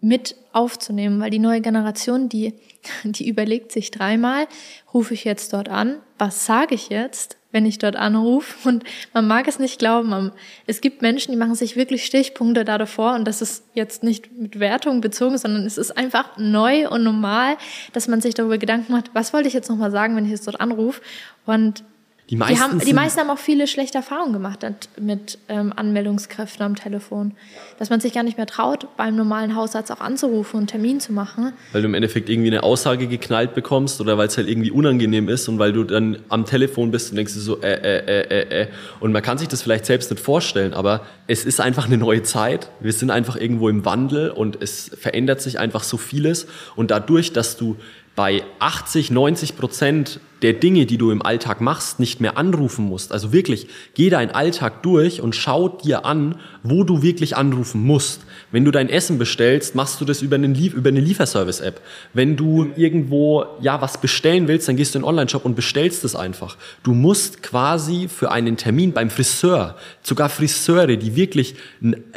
mit 0.02 0.36
aufzunehmen, 0.52 1.18
weil 1.20 1.30
die 1.30 1.38
neue 1.38 1.62
Generation, 1.62 2.28
die, 2.28 2.54
die 3.04 3.26
überlegt 3.26 3.72
sich 3.72 3.90
dreimal, 3.90 4.46
rufe 4.92 5.14
ich 5.14 5.24
jetzt 5.24 5.54
dort 5.54 5.70
an, 5.70 5.96
was 6.18 6.44
sage 6.44 6.74
ich 6.74 6.90
jetzt 6.90 7.39
wenn 7.52 7.66
ich 7.66 7.78
dort 7.78 7.96
anrufe. 7.96 8.68
Und 8.68 8.84
man 9.12 9.26
mag 9.26 9.48
es 9.48 9.58
nicht 9.58 9.78
glauben. 9.78 10.32
Es 10.66 10.80
gibt 10.80 11.02
Menschen, 11.02 11.32
die 11.32 11.36
machen 11.36 11.54
sich 11.54 11.76
wirklich 11.76 12.04
Stichpunkte 12.04 12.64
da 12.64 12.78
davor. 12.78 13.14
Und 13.14 13.26
das 13.26 13.42
ist 13.42 13.64
jetzt 13.74 14.02
nicht 14.02 14.32
mit 14.32 14.60
Wertung 14.60 15.00
bezogen, 15.00 15.38
sondern 15.38 15.66
es 15.66 15.78
ist 15.78 15.96
einfach 15.96 16.36
neu 16.36 16.88
und 16.88 17.02
normal, 17.02 17.56
dass 17.92 18.08
man 18.08 18.20
sich 18.20 18.34
darüber 18.34 18.58
Gedanken 18.58 18.92
macht, 18.92 19.10
was 19.14 19.32
wollte 19.32 19.48
ich 19.48 19.54
jetzt 19.54 19.68
nochmal 19.68 19.90
sagen, 19.90 20.16
wenn 20.16 20.24
ich 20.24 20.30
jetzt 20.30 20.46
dort 20.46 20.60
anrufe. 20.60 21.00
Und 21.46 21.84
die 22.30 22.36
meisten, 22.36 22.54
die, 22.54 22.60
haben, 22.60 22.78
die 22.78 22.92
meisten 22.92 23.20
haben 23.20 23.30
auch 23.30 23.38
viele 23.38 23.66
schlechte 23.66 23.98
Erfahrungen 23.98 24.32
gemacht 24.32 24.64
mit 25.00 25.38
ähm, 25.48 25.72
Anmeldungskräften 25.74 26.64
am 26.64 26.76
Telefon. 26.76 27.32
Dass 27.80 27.90
man 27.90 27.98
sich 27.98 28.12
gar 28.12 28.22
nicht 28.22 28.36
mehr 28.36 28.46
traut, 28.46 28.86
beim 28.96 29.16
normalen 29.16 29.56
Hausarzt 29.56 29.90
auch 29.90 30.00
anzurufen 30.00 30.58
und 30.58 30.60
einen 30.60 30.66
Termin 30.68 31.00
zu 31.00 31.12
machen. 31.12 31.52
Weil 31.72 31.82
du 31.82 31.88
im 31.88 31.94
Endeffekt 31.94 32.28
irgendwie 32.28 32.50
eine 32.50 32.62
Aussage 32.62 33.08
geknallt 33.08 33.54
bekommst 33.54 34.00
oder 34.00 34.16
weil 34.16 34.28
es 34.28 34.36
halt 34.36 34.48
irgendwie 34.48 34.70
unangenehm 34.70 35.28
ist 35.28 35.48
und 35.48 35.58
weil 35.58 35.72
du 35.72 35.82
dann 35.82 36.18
am 36.28 36.44
Telefon 36.44 36.92
bist 36.92 37.10
und 37.10 37.16
denkst 37.16 37.34
du 37.34 37.40
so, 37.40 37.60
äh, 37.62 37.72
äh, 37.72 37.98
äh, 38.06 38.42
äh, 38.42 38.62
äh. 38.62 38.66
Und 39.00 39.10
man 39.10 39.22
kann 39.22 39.36
sich 39.36 39.48
das 39.48 39.62
vielleicht 39.62 39.86
selbst 39.86 40.12
nicht 40.12 40.22
vorstellen, 40.22 40.72
aber 40.72 41.04
es 41.26 41.44
ist 41.44 41.60
einfach 41.60 41.86
eine 41.86 41.98
neue 41.98 42.22
Zeit. 42.22 42.70
Wir 42.78 42.92
sind 42.92 43.10
einfach 43.10 43.34
irgendwo 43.34 43.68
im 43.68 43.84
Wandel 43.84 44.30
und 44.30 44.62
es 44.62 44.92
verändert 44.96 45.40
sich 45.40 45.58
einfach 45.58 45.82
so 45.82 45.96
vieles. 45.96 46.46
Und 46.76 46.92
dadurch, 46.92 47.32
dass 47.32 47.56
du 47.56 47.76
bei 48.14 48.44
80, 48.60 49.10
90 49.10 49.56
Prozent 49.56 50.20
der 50.42 50.54
Dinge, 50.54 50.86
die 50.86 50.98
du 50.98 51.10
im 51.10 51.22
Alltag 51.22 51.60
machst, 51.60 52.00
nicht 52.00 52.20
mehr 52.20 52.38
anrufen 52.38 52.86
musst. 52.86 53.12
Also 53.12 53.32
wirklich, 53.32 53.66
geh 53.94 54.10
deinen 54.10 54.30
Alltag 54.30 54.82
durch 54.82 55.20
und 55.20 55.36
schau 55.36 55.68
dir 55.68 56.04
an, 56.04 56.36
wo 56.62 56.84
du 56.84 57.02
wirklich 57.02 57.36
anrufen 57.36 57.82
musst. 57.82 58.22
Wenn 58.52 58.64
du 58.64 58.70
dein 58.70 58.88
Essen 58.88 59.18
bestellst, 59.18 59.74
machst 59.74 60.00
du 60.00 60.04
das 60.04 60.22
über, 60.22 60.36
einen, 60.36 60.54
über 60.54 60.88
eine 60.88 61.00
Lieferservice-App. 61.00 61.80
Wenn 62.14 62.36
du 62.36 62.70
irgendwo, 62.76 63.44
ja, 63.60 63.80
was 63.80 64.00
bestellen 64.00 64.48
willst, 64.48 64.68
dann 64.68 64.76
gehst 64.76 64.94
du 64.94 64.98
in 64.98 65.02
den 65.02 65.08
Online-Shop 65.08 65.44
und 65.44 65.54
bestellst 65.54 66.04
es 66.04 66.16
einfach. 66.16 66.56
Du 66.82 66.92
musst 66.92 67.42
quasi 67.42 68.08
für 68.08 68.30
einen 68.30 68.56
Termin 68.56 68.92
beim 68.92 69.10
Friseur, 69.10 69.76
sogar 70.02 70.28
Friseure, 70.28 70.96
die 70.96 71.16
wirklich, 71.16 71.54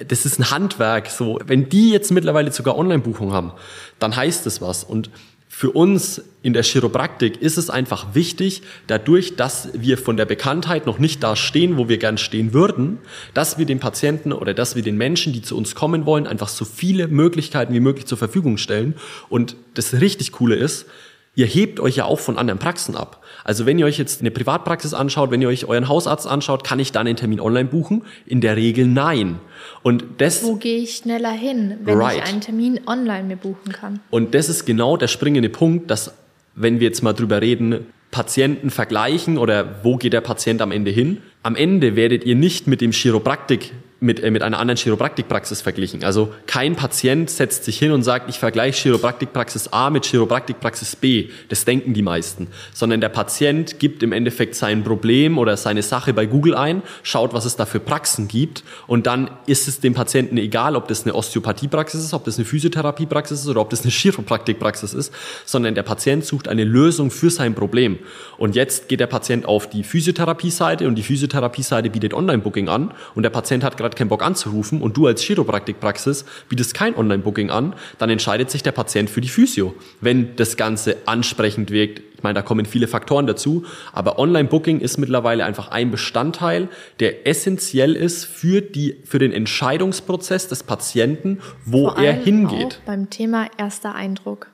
das 0.07 0.25
ist 0.25 0.39
ein 0.39 0.49
Handwerk, 0.49 1.09
so, 1.09 1.39
wenn 1.45 1.69
die 1.69 1.91
jetzt 1.91 2.11
mittlerweile 2.11 2.51
sogar 2.51 2.77
Online-Buchung 2.77 3.33
haben, 3.33 3.51
dann 3.99 4.15
heißt 4.15 4.45
das 4.45 4.61
was. 4.61 4.83
Und 4.83 5.09
für 5.55 5.69
uns 5.69 6.19
in 6.41 6.53
der 6.53 6.63
Chiropraktik 6.63 7.39
ist 7.39 7.59
es 7.59 7.69
einfach 7.69 8.15
wichtig, 8.15 8.63
dadurch, 8.87 9.35
dass 9.35 9.69
wir 9.73 9.99
von 9.99 10.17
der 10.17 10.25
Bekanntheit 10.25 10.87
noch 10.87 10.97
nicht 10.97 11.21
da 11.21 11.35
stehen, 11.35 11.77
wo 11.77 11.87
wir 11.87 11.99
gern 11.99 12.17
stehen 12.17 12.53
würden, 12.53 12.97
dass 13.35 13.59
wir 13.59 13.67
den 13.67 13.79
Patienten 13.79 14.33
oder 14.33 14.55
dass 14.55 14.75
wir 14.75 14.81
den 14.81 14.97
Menschen, 14.97 15.31
die 15.31 15.43
zu 15.43 15.55
uns 15.55 15.75
kommen 15.75 16.07
wollen, 16.07 16.25
einfach 16.25 16.47
so 16.47 16.65
viele 16.65 17.07
Möglichkeiten 17.07 17.71
wie 17.71 17.79
möglich 17.79 18.07
zur 18.07 18.17
Verfügung 18.17 18.57
stellen. 18.57 18.95
Und 19.29 19.55
das 19.75 19.93
richtig 19.93 20.31
Coole 20.31 20.55
ist, 20.55 20.87
ihr 21.35 21.45
hebt 21.45 21.79
euch 21.79 21.95
ja 21.95 22.05
auch 22.05 22.19
von 22.19 22.37
anderen 22.37 22.59
Praxen 22.59 22.95
ab. 22.95 23.23
Also 23.43 23.65
wenn 23.65 23.79
ihr 23.79 23.85
euch 23.85 23.97
jetzt 23.97 24.21
eine 24.21 24.31
Privatpraxis 24.31 24.93
anschaut, 24.93 25.31
wenn 25.31 25.41
ihr 25.41 25.47
euch 25.47 25.65
euren 25.65 25.87
Hausarzt 25.87 26.27
anschaut, 26.27 26.63
kann 26.63 26.79
ich 26.79 26.91
dann 26.91 27.05
den 27.05 27.15
Termin 27.15 27.39
online 27.39 27.65
buchen? 27.65 28.03
In 28.25 28.41
der 28.41 28.55
Regel 28.55 28.87
nein. 28.87 29.39
Und 29.81 30.05
das, 30.19 30.43
Wo 30.43 30.55
gehe 30.55 30.77
ich 30.77 30.95
schneller 30.95 31.31
hin, 31.31 31.77
wenn 31.83 31.97
right. 31.97 32.17
ich 32.17 32.23
einen 32.23 32.41
Termin 32.41 32.79
online 32.85 33.23
mir 33.23 33.37
buchen 33.37 33.71
kann? 33.71 33.99
Und 34.09 34.35
das 34.35 34.49
ist 34.49 34.65
genau 34.65 34.97
der 34.97 35.07
springende 35.07 35.49
Punkt, 35.49 35.89
dass 35.89 36.13
wenn 36.55 36.79
wir 36.79 36.87
jetzt 36.87 37.01
mal 37.01 37.13
drüber 37.13 37.41
reden, 37.41 37.87
Patienten 38.11 38.69
vergleichen 38.69 39.39
oder 39.39 39.83
wo 39.83 39.97
geht 39.97 40.13
der 40.13 40.21
Patient 40.21 40.61
am 40.61 40.71
Ende 40.71 40.91
hin? 40.91 41.17
Am 41.41 41.55
Ende 41.55 41.95
werdet 41.95 42.23
ihr 42.23 42.35
nicht 42.35 42.67
mit 42.67 42.79
dem 42.79 42.91
Chiropraktik 42.91 43.73
mit, 44.03 44.19
äh, 44.19 44.29
mit 44.29 44.43
einer 44.43 44.59
anderen 44.59 44.77
Chiropraktikpraxis 44.77 45.61
verglichen. 45.61 46.03
Also 46.03 46.33
kein 46.45 46.75
Patient 46.75 47.29
setzt 47.29 47.63
sich 47.63 47.79
hin 47.79 47.91
und 47.91 48.03
sagt, 48.03 48.29
ich 48.29 48.37
vergleiche 48.37 48.83
Chiropraktikpraxis 48.83 49.69
A 49.71 49.89
mit 49.89 50.05
Chiropraktikpraxis 50.05 50.97
B. 50.97 51.29
Das 51.47 51.63
denken 51.63 51.93
die 51.93 52.01
meisten. 52.01 52.47
Sondern 52.73 52.99
der 52.99 53.09
Patient 53.09 53.79
gibt 53.79 54.03
im 54.03 54.11
Endeffekt 54.11 54.55
sein 54.55 54.83
Problem 54.83 55.37
oder 55.37 55.55
seine 55.55 55.81
Sache 55.81 56.13
bei 56.13 56.25
Google 56.25 56.53
ein, 56.53 56.83
schaut, 57.01 57.33
was 57.33 57.45
es 57.45 57.55
da 57.55 57.65
für 57.65 57.79
Praxen 57.79 58.27
gibt 58.27 58.63
und 58.87 59.07
dann 59.07 59.31
ist 59.45 59.67
es 59.67 59.79
dem 59.79 59.93
Patienten 59.93 60.37
egal, 60.37 60.75
ob 60.75 60.89
das 60.89 61.03
eine 61.03 61.15
Osteopathiepraxis 61.15 62.03
ist, 62.03 62.13
ob 62.13 62.25
das 62.25 62.37
eine 62.37 62.45
Physiotherapiepraxis 62.45 63.41
ist 63.41 63.47
oder 63.47 63.61
ob 63.61 63.69
das 63.69 63.83
eine 63.83 63.91
Chiropraktikpraxis 63.91 64.93
ist, 64.93 65.13
sondern 65.45 65.75
der 65.75 65.83
Patient 65.83 66.25
sucht 66.25 66.49
eine 66.49 66.65
Lösung 66.65 67.09
für 67.09 67.29
sein 67.29 67.55
Problem. 67.55 67.99
Und 68.37 68.55
jetzt 68.55 68.89
geht 68.89 68.99
der 68.99 69.07
Patient 69.07 69.45
auf 69.45 69.69
die 69.69 69.83
Physiotherapie-Seite 69.83 70.87
und 70.87 70.95
die 70.95 71.03
Physiotherapie-Seite 71.03 71.89
bietet 71.89 72.13
Online-Booking 72.13 72.67
an 72.67 72.91
und 73.15 73.23
der 73.23 73.29
Patient 73.29 73.63
hat 73.63 73.77
gerade 73.77 73.92
gerade 73.93 73.97
keinen 73.97 74.09
Bock 74.09 74.23
anzurufen 74.23 74.81
und 74.81 74.97
du 74.97 75.07
als 75.07 75.21
Chiropraktikpraxis 75.21 76.25
bietest 76.49 76.73
kein 76.73 76.95
Online-Booking 76.95 77.49
an, 77.49 77.75
dann 77.97 78.09
entscheidet 78.09 78.51
sich 78.51 78.63
der 78.63 78.71
Patient 78.71 79.09
für 79.09 79.21
die 79.21 79.29
Physio. 79.29 79.73
Wenn 80.01 80.35
das 80.35 80.57
Ganze 80.57 80.97
ansprechend 81.05 81.71
wirkt, 81.71 82.01
ich 82.15 82.23
meine, 82.23 82.35
da 82.35 82.41
kommen 82.41 82.65
viele 82.65 82.87
Faktoren 82.87 83.27
dazu, 83.27 83.65
aber 83.91 84.17
Online-Booking 84.17 84.79
ist 84.79 84.97
mittlerweile 84.97 85.45
einfach 85.45 85.69
ein 85.69 85.91
Bestandteil, 85.91 86.69
der 86.99 87.27
essentiell 87.27 87.95
ist 87.95 88.25
für, 88.25 88.61
die, 88.61 88.97
für 89.03 89.19
den 89.19 89.33
Entscheidungsprozess 89.33 90.47
des 90.47 90.63
Patienten, 90.63 91.39
wo 91.65 91.89
Vor 91.89 91.97
er 91.97 92.13
hingeht. 92.13 92.79
Auch 92.81 92.85
beim 92.85 93.09
Thema 93.09 93.47
erster 93.57 93.93
Eindruck. 93.93 94.47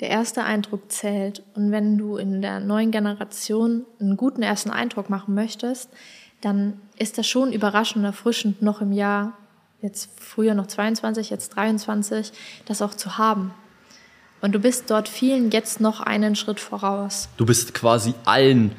Der 0.00 0.10
erste 0.10 0.44
Eindruck 0.44 0.92
zählt. 0.92 1.42
Und 1.54 1.72
wenn 1.72 1.98
du 1.98 2.16
in 2.16 2.40
der 2.40 2.60
neuen 2.60 2.92
Generation 2.92 3.84
einen 4.00 4.16
guten 4.16 4.42
ersten 4.42 4.70
Eindruck 4.70 5.10
machen 5.10 5.34
möchtest, 5.34 5.90
dann 6.40 6.80
ist 6.98 7.18
das 7.18 7.26
schon 7.26 7.52
überraschend 7.52 7.98
und 7.98 8.04
erfrischend, 8.04 8.62
noch 8.62 8.80
im 8.80 8.92
Jahr, 8.92 9.36
jetzt 9.80 10.10
früher 10.20 10.54
noch 10.54 10.66
22, 10.66 11.30
jetzt 11.30 11.50
23, 11.56 12.32
das 12.66 12.82
auch 12.82 12.94
zu 12.94 13.18
haben. 13.18 13.52
Und 14.40 14.52
du 14.52 14.60
bist 14.60 14.90
dort 14.90 15.08
vielen 15.08 15.50
jetzt 15.50 15.80
noch 15.80 16.00
einen 16.00 16.36
Schritt 16.36 16.60
voraus. 16.60 17.28
Du 17.36 17.46
bist 17.46 17.74
quasi 17.74 18.14
allen 18.24 18.72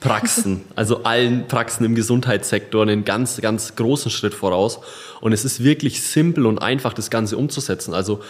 Praxen, 0.00 0.62
also 0.76 1.04
allen 1.04 1.48
Praxen 1.48 1.84
im 1.84 1.94
Gesundheitssektor 1.94 2.82
einen 2.82 3.04
ganz, 3.04 3.40
ganz 3.40 3.76
großen 3.76 4.10
Schritt 4.10 4.34
voraus. 4.34 4.80
Und 5.20 5.32
es 5.32 5.44
ist 5.44 5.62
wirklich 5.62 6.02
simpel 6.02 6.46
und 6.46 6.60
einfach, 6.60 6.94
das 6.94 7.10
Ganze 7.10 7.36
umzusetzen. 7.36 7.94
Also 7.94 8.22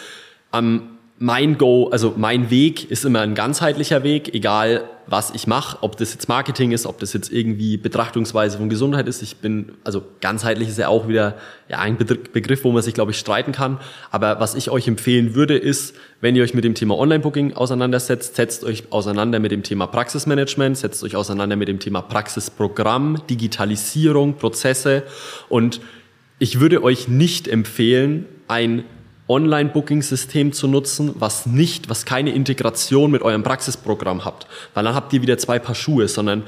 am 0.51 0.99
mein 1.23 1.57
Go, 1.57 1.88
also 1.91 2.14
mein 2.17 2.50
Weg 2.50 2.91
ist 2.91 3.05
immer 3.05 3.21
ein 3.21 3.37
ganzheitlicher 3.37 4.02
Weg, 4.02 4.35
egal 4.35 4.83
was 5.07 5.31
ich 5.31 5.47
mache, 5.47 5.79
ob 5.81 5.97
das 5.97 6.12
jetzt 6.12 6.29
Marketing 6.29 6.73
ist, 6.73 6.85
ob 6.85 6.99
das 6.99 7.12
jetzt 7.12 7.31
irgendwie 7.31 7.76
Betrachtungsweise 7.76 8.59
von 8.59 8.69
Gesundheit 8.69 9.07
ist. 9.07 9.23
Ich 9.23 9.37
bin, 9.37 9.71
also 9.85 10.02
ganzheitlich 10.21 10.69
ist 10.69 10.79
ja 10.79 10.88
auch 10.88 11.07
wieder 11.07 11.37
ja, 11.69 11.79
ein 11.79 11.97
Begriff, 11.97 12.64
wo 12.64 12.73
man 12.73 12.83
sich, 12.83 12.95
glaube 12.95 13.12
ich, 13.12 13.19
streiten 13.19 13.52
kann. 13.52 13.79
Aber 14.11 14.41
was 14.41 14.57
ich 14.57 14.69
euch 14.69 14.88
empfehlen 14.88 15.37
würde, 15.37 15.57
ist, 15.57 15.95
wenn 16.21 16.35
ihr 16.35 16.43
euch 16.43 16.55
mit 16.55 16.64
dem 16.64 16.75
Thema 16.75 16.99
Online-Booking 16.99 17.52
auseinandersetzt, 17.52 18.35
setzt 18.35 18.64
euch 18.64 18.91
auseinander 18.91 19.38
mit 19.38 19.52
dem 19.52 19.62
Thema 19.62 19.87
Praxismanagement, 19.87 20.76
setzt 20.76 21.05
euch 21.05 21.14
auseinander 21.14 21.55
mit 21.55 21.69
dem 21.69 21.79
Thema 21.79 22.02
Praxisprogramm, 22.02 23.23
Digitalisierung, 23.31 24.35
Prozesse 24.38 25.05
und 25.49 25.81
ich 26.41 26.59
würde 26.59 26.83
euch 26.83 27.07
nicht 27.07 27.47
empfehlen, 27.47 28.26
ein 28.49 28.83
Online-Booking-System 29.33 30.53
zu 30.53 30.69
nutzen, 30.69 31.15
was 31.15 31.47
nicht, 31.47 31.89
was 31.89 32.05
keine 32.05 32.33
Integration 32.33 33.11
mit 33.11 33.23
eurem 33.23 33.43
Praxisprogramm 33.43 34.25
habt. 34.25 34.47
Weil 34.75 34.85
dann 34.85 34.95
habt 34.95 35.12
ihr 35.12 35.23
wieder 35.23 35.39
zwei 35.39 35.59
Paar 35.59 35.75
Schuhe, 35.75 36.07
sondern 36.07 36.43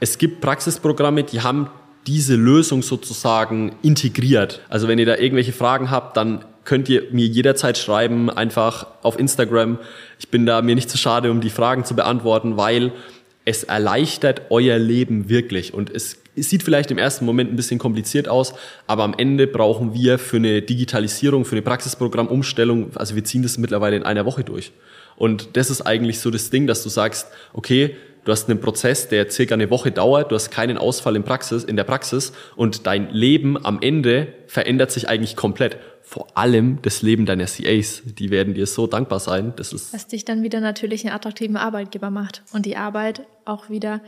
es 0.00 0.18
gibt 0.18 0.40
Praxisprogramme, 0.40 1.24
die 1.24 1.40
haben 1.40 1.68
diese 2.06 2.36
Lösung 2.36 2.82
sozusagen 2.82 3.74
integriert. 3.82 4.62
Also 4.68 4.88
wenn 4.88 4.98
ihr 4.98 5.06
da 5.06 5.16
irgendwelche 5.16 5.52
Fragen 5.52 5.90
habt, 5.90 6.16
dann 6.16 6.44
könnt 6.64 6.88
ihr 6.88 7.02
mir 7.10 7.26
jederzeit 7.26 7.76
schreiben, 7.76 8.30
einfach 8.30 8.86
auf 9.02 9.18
Instagram. 9.18 9.78
Ich 10.18 10.28
bin 10.28 10.46
da 10.46 10.62
mir 10.62 10.74
nicht 10.74 10.90
zu 10.90 10.98
schade, 10.98 11.30
um 11.30 11.40
die 11.40 11.50
Fragen 11.50 11.84
zu 11.84 11.96
beantworten, 11.96 12.56
weil 12.56 12.92
es 13.48 13.64
erleichtert 13.64 14.42
euer 14.50 14.78
Leben 14.78 15.30
wirklich. 15.30 15.72
Und 15.72 15.90
es 15.90 16.18
es 16.36 16.50
sieht 16.50 16.62
vielleicht 16.62 16.92
im 16.92 16.98
ersten 16.98 17.24
Moment 17.24 17.52
ein 17.52 17.56
bisschen 17.56 17.80
kompliziert 17.80 18.28
aus, 18.28 18.54
aber 18.86 19.02
am 19.02 19.14
Ende 19.16 19.48
brauchen 19.48 19.92
wir 19.92 20.18
für 20.18 20.36
eine 20.36 20.62
Digitalisierung, 20.62 21.44
für 21.44 21.56
eine 21.56 21.62
Praxisprogrammumstellung, 21.62 22.96
also 22.96 23.16
wir 23.16 23.24
ziehen 23.24 23.42
das 23.42 23.58
mittlerweile 23.58 23.96
in 23.96 24.04
einer 24.04 24.24
Woche 24.24 24.44
durch. 24.44 24.70
Und 25.16 25.56
das 25.56 25.68
ist 25.68 25.82
eigentlich 25.82 26.20
so 26.20 26.30
das 26.30 26.50
Ding, 26.50 26.68
dass 26.68 26.84
du 26.84 26.90
sagst, 26.90 27.26
okay, 27.52 27.96
du 28.28 28.32
hast 28.32 28.50
einen 28.50 28.60
Prozess, 28.60 29.08
der 29.08 29.30
circa 29.30 29.54
eine 29.54 29.70
Woche 29.70 29.90
dauert, 29.90 30.30
du 30.30 30.34
hast 30.34 30.50
keinen 30.50 30.76
Ausfall 30.76 31.16
in, 31.16 31.24
Praxis, 31.24 31.64
in 31.64 31.76
der 31.76 31.84
Praxis 31.84 32.34
und 32.56 32.86
dein 32.86 33.08
Leben 33.10 33.64
am 33.64 33.80
Ende 33.80 34.34
verändert 34.46 34.90
sich 34.90 35.08
eigentlich 35.08 35.34
komplett. 35.34 35.78
Vor 36.02 36.36
allem 36.36 36.78
das 36.82 37.00
Leben 37.00 37.24
deiner 37.24 37.46
CAs, 37.46 38.02
die 38.04 38.30
werden 38.30 38.52
dir 38.52 38.66
so 38.66 38.86
dankbar 38.86 39.18
sein. 39.18 39.54
Das 39.56 39.72
ist 39.72 39.94
Was 39.94 40.08
dich 40.08 40.26
dann 40.26 40.42
wieder 40.42 40.60
natürlich 40.60 41.06
einen 41.06 41.14
attraktiven 41.14 41.56
Arbeitgeber 41.56 42.10
macht 42.10 42.42
und 42.52 42.66
die 42.66 42.76
Arbeit 42.76 43.22
auch 43.46 43.70
wieder 43.70 44.02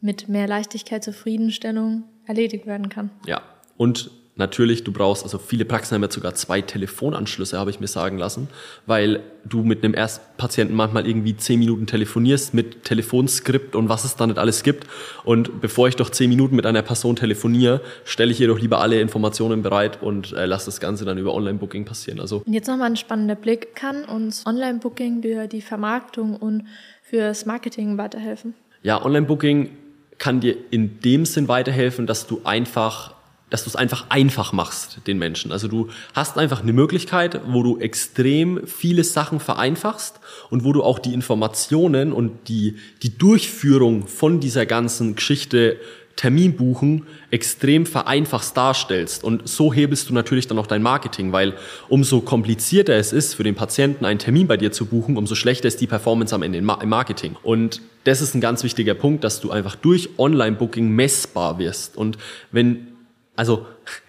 mit 0.00 0.26
mehr 0.26 0.48
Leichtigkeit, 0.48 1.04
Zufriedenstellung 1.04 2.04
erledigt 2.26 2.64
werden 2.64 2.88
kann. 2.88 3.10
Ja, 3.26 3.42
und 3.76 4.10
natürlich, 4.36 4.84
du 4.84 4.92
brauchst, 4.92 5.24
also 5.24 5.38
viele 5.38 5.64
Praxen 5.64 5.94
haben 5.94 6.02
jetzt 6.02 6.14
sogar 6.14 6.34
zwei 6.34 6.60
Telefonanschlüsse, 6.60 7.58
habe 7.58 7.70
ich 7.70 7.80
mir 7.80 7.86
sagen 7.88 8.18
lassen, 8.18 8.48
weil 8.84 9.20
du 9.44 9.62
mit 9.62 9.82
einem 9.82 9.94
Erstpatienten 9.94 10.76
manchmal 10.76 11.06
irgendwie 11.06 11.36
zehn 11.36 11.58
Minuten 11.58 11.86
telefonierst 11.86 12.52
mit 12.52 12.84
Telefonskript 12.84 13.74
und 13.74 13.88
was 13.88 14.04
es 14.04 14.16
da 14.16 14.26
nicht 14.26 14.38
alles 14.38 14.62
gibt. 14.62 14.86
Und 15.24 15.60
bevor 15.60 15.88
ich 15.88 15.96
doch 15.96 16.10
zehn 16.10 16.28
Minuten 16.28 16.54
mit 16.54 16.66
einer 16.66 16.82
Person 16.82 17.16
telefoniere, 17.16 17.80
stelle 18.04 18.30
ich 18.30 18.40
ihr 18.40 18.48
doch 18.48 18.58
lieber 18.58 18.80
alle 18.80 19.00
Informationen 19.00 19.62
bereit 19.62 20.02
und 20.02 20.32
äh, 20.32 20.46
lasse 20.46 20.66
das 20.66 20.80
Ganze 20.80 21.04
dann 21.04 21.18
über 21.18 21.34
Online-Booking 21.34 21.84
passieren. 21.84 22.20
Also 22.20 22.42
und 22.44 22.52
jetzt 22.52 22.68
nochmal 22.68 22.90
ein 22.90 22.96
spannender 22.96 23.36
Blick. 23.36 23.74
Kann 23.74 24.04
uns 24.04 24.44
Online-Booking 24.46 25.22
für 25.22 25.46
die 25.46 25.62
Vermarktung 25.62 26.36
und 26.36 26.64
fürs 27.02 27.46
Marketing 27.46 27.96
weiterhelfen? 27.96 28.54
Ja, 28.82 29.02
Online-Booking 29.04 29.70
kann 30.18 30.40
dir 30.40 30.56
in 30.70 31.00
dem 31.00 31.24
Sinn 31.26 31.48
weiterhelfen, 31.48 32.06
dass 32.06 32.26
du 32.26 32.40
einfach 32.44 33.15
dass 33.50 33.64
du 33.64 33.70
es 33.70 33.76
einfach 33.76 34.06
einfach 34.08 34.52
machst 34.52 34.98
den 35.06 35.18
Menschen. 35.18 35.52
Also 35.52 35.68
du 35.68 35.88
hast 36.14 36.36
einfach 36.36 36.62
eine 36.62 36.72
Möglichkeit, 36.72 37.40
wo 37.46 37.62
du 37.62 37.78
extrem 37.78 38.66
viele 38.66 39.04
Sachen 39.04 39.38
vereinfachst 39.38 40.18
und 40.50 40.64
wo 40.64 40.72
du 40.72 40.82
auch 40.82 40.98
die 40.98 41.14
Informationen 41.14 42.12
und 42.12 42.48
die, 42.48 42.76
die 43.02 43.16
Durchführung 43.16 44.08
von 44.08 44.40
dieser 44.40 44.66
ganzen 44.66 45.14
Geschichte 45.14 45.78
Termin 46.16 46.56
buchen 46.56 47.06
extrem 47.30 47.84
vereinfacht 47.84 48.56
darstellst. 48.56 49.22
Und 49.22 49.46
so 49.46 49.72
hebelst 49.72 50.08
du 50.08 50.14
natürlich 50.14 50.48
dann 50.48 50.58
auch 50.58 50.66
dein 50.66 50.82
Marketing, 50.82 51.32
weil 51.32 51.54
umso 51.88 52.22
komplizierter 52.22 52.94
es 52.94 53.12
ist 53.12 53.34
für 53.34 53.44
den 53.44 53.54
Patienten, 53.54 54.06
einen 54.06 54.18
Termin 54.18 54.46
bei 54.46 54.56
dir 54.56 54.72
zu 54.72 54.86
buchen, 54.86 55.18
umso 55.18 55.34
schlechter 55.34 55.68
ist 55.68 55.80
die 55.80 55.86
Performance 55.86 56.34
am 56.34 56.42
Ende 56.42 56.58
im 56.58 56.64
Marketing. 56.64 57.36
Und 57.42 57.82
das 58.04 58.22
ist 58.22 58.34
ein 58.34 58.40
ganz 58.40 58.64
wichtiger 58.64 58.94
Punkt, 58.94 59.24
dass 59.24 59.40
du 59.40 59.50
einfach 59.50 59.76
durch 59.76 60.08
Online-Booking 60.18 60.88
messbar 60.88 61.58
wirst. 61.58 61.98
Und 61.98 62.16
wenn, 62.50 62.95
also 63.36 63.66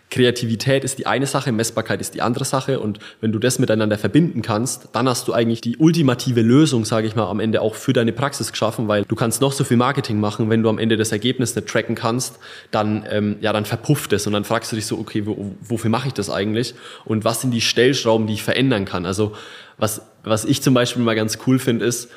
Kreativität 0.10 0.86
ist 0.86 1.00
die 1.00 1.06
eine 1.06 1.26
Sache, 1.26 1.52
Messbarkeit 1.52 2.00
ist 2.00 2.16
die 2.16 2.22
andere 2.22 2.46
Sache 2.46 2.80
und 2.80 3.00
wenn 3.20 3.34
du 3.34 3.40
das 3.40 3.60
miteinander 3.60 3.98
verbinden 3.98 4.42
kannst, 4.42 4.88
dann 4.94 5.10
hast 5.10 5.28
du 5.28 5.34
eigentlich 5.34 5.60
die 5.60 5.76
ultimative 5.78 6.42
Lösung, 6.42 6.86
sage 6.86 7.08
ich 7.08 7.16
mal, 7.16 7.30
am 7.30 7.42
Ende 7.42 7.62
auch 7.62 7.76
für 7.76 7.92
deine 7.92 8.14
Praxis 8.14 8.52
geschaffen, 8.52 8.88
weil 8.88 9.04
du 9.04 9.16
kannst 9.16 9.42
noch 9.42 9.52
so 9.52 9.66
viel 9.66 9.76
Marketing 9.76 10.22
machen, 10.22 10.50
wenn 10.50 10.64
du 10.64 10.70
am 10.70 10.80
Ende 10.80 10.96
das 10.96 11.12
Ergebnis 11.12 11.56
nicht 11.56 11.68
tracken 11.68 11.96
kannst, 11.96 12.40
dann 12.72 13.06
ähm, 13.10 13.36
ja 13.42 13.52
dann 13.52 13.66
verpufft 13.66 14.14
es 14.14 14.26
und 14.26 14.34
dann 14.34 14.46
fragst 14.46 14.72
du 14.72 14.78
dich 14.78 14.86
so, 14.86 14.98
okay, 14.98 15.26
wo, 15.26 15.56
wofür 15.62 15.90
mache 15.90 16.08
ich 16.08 16.14
das 16.14 16.30
eigentlich 16.30 16.74
und 17.04 17.26
was 17.26 17.42
sind 17.42 17.52
die 17.52 17.62
Stellschrauben, 17.62 18.28
die 18.28 18.34
ich 18.34 18.44
verändern 18.44 18.86
kann? 18.86 19.06
Also 19.06 19.34
was 19.78 20.02
was 20.24 20.46
ich 20.46 20.62
zum 20.62 20.74
Beispiel 20.74 21.04
mal 21.04 21.16
ganz 21.16 21.38
cool 21.48 21.60
finde, 21.60 21.86
ist, 21.86 22.10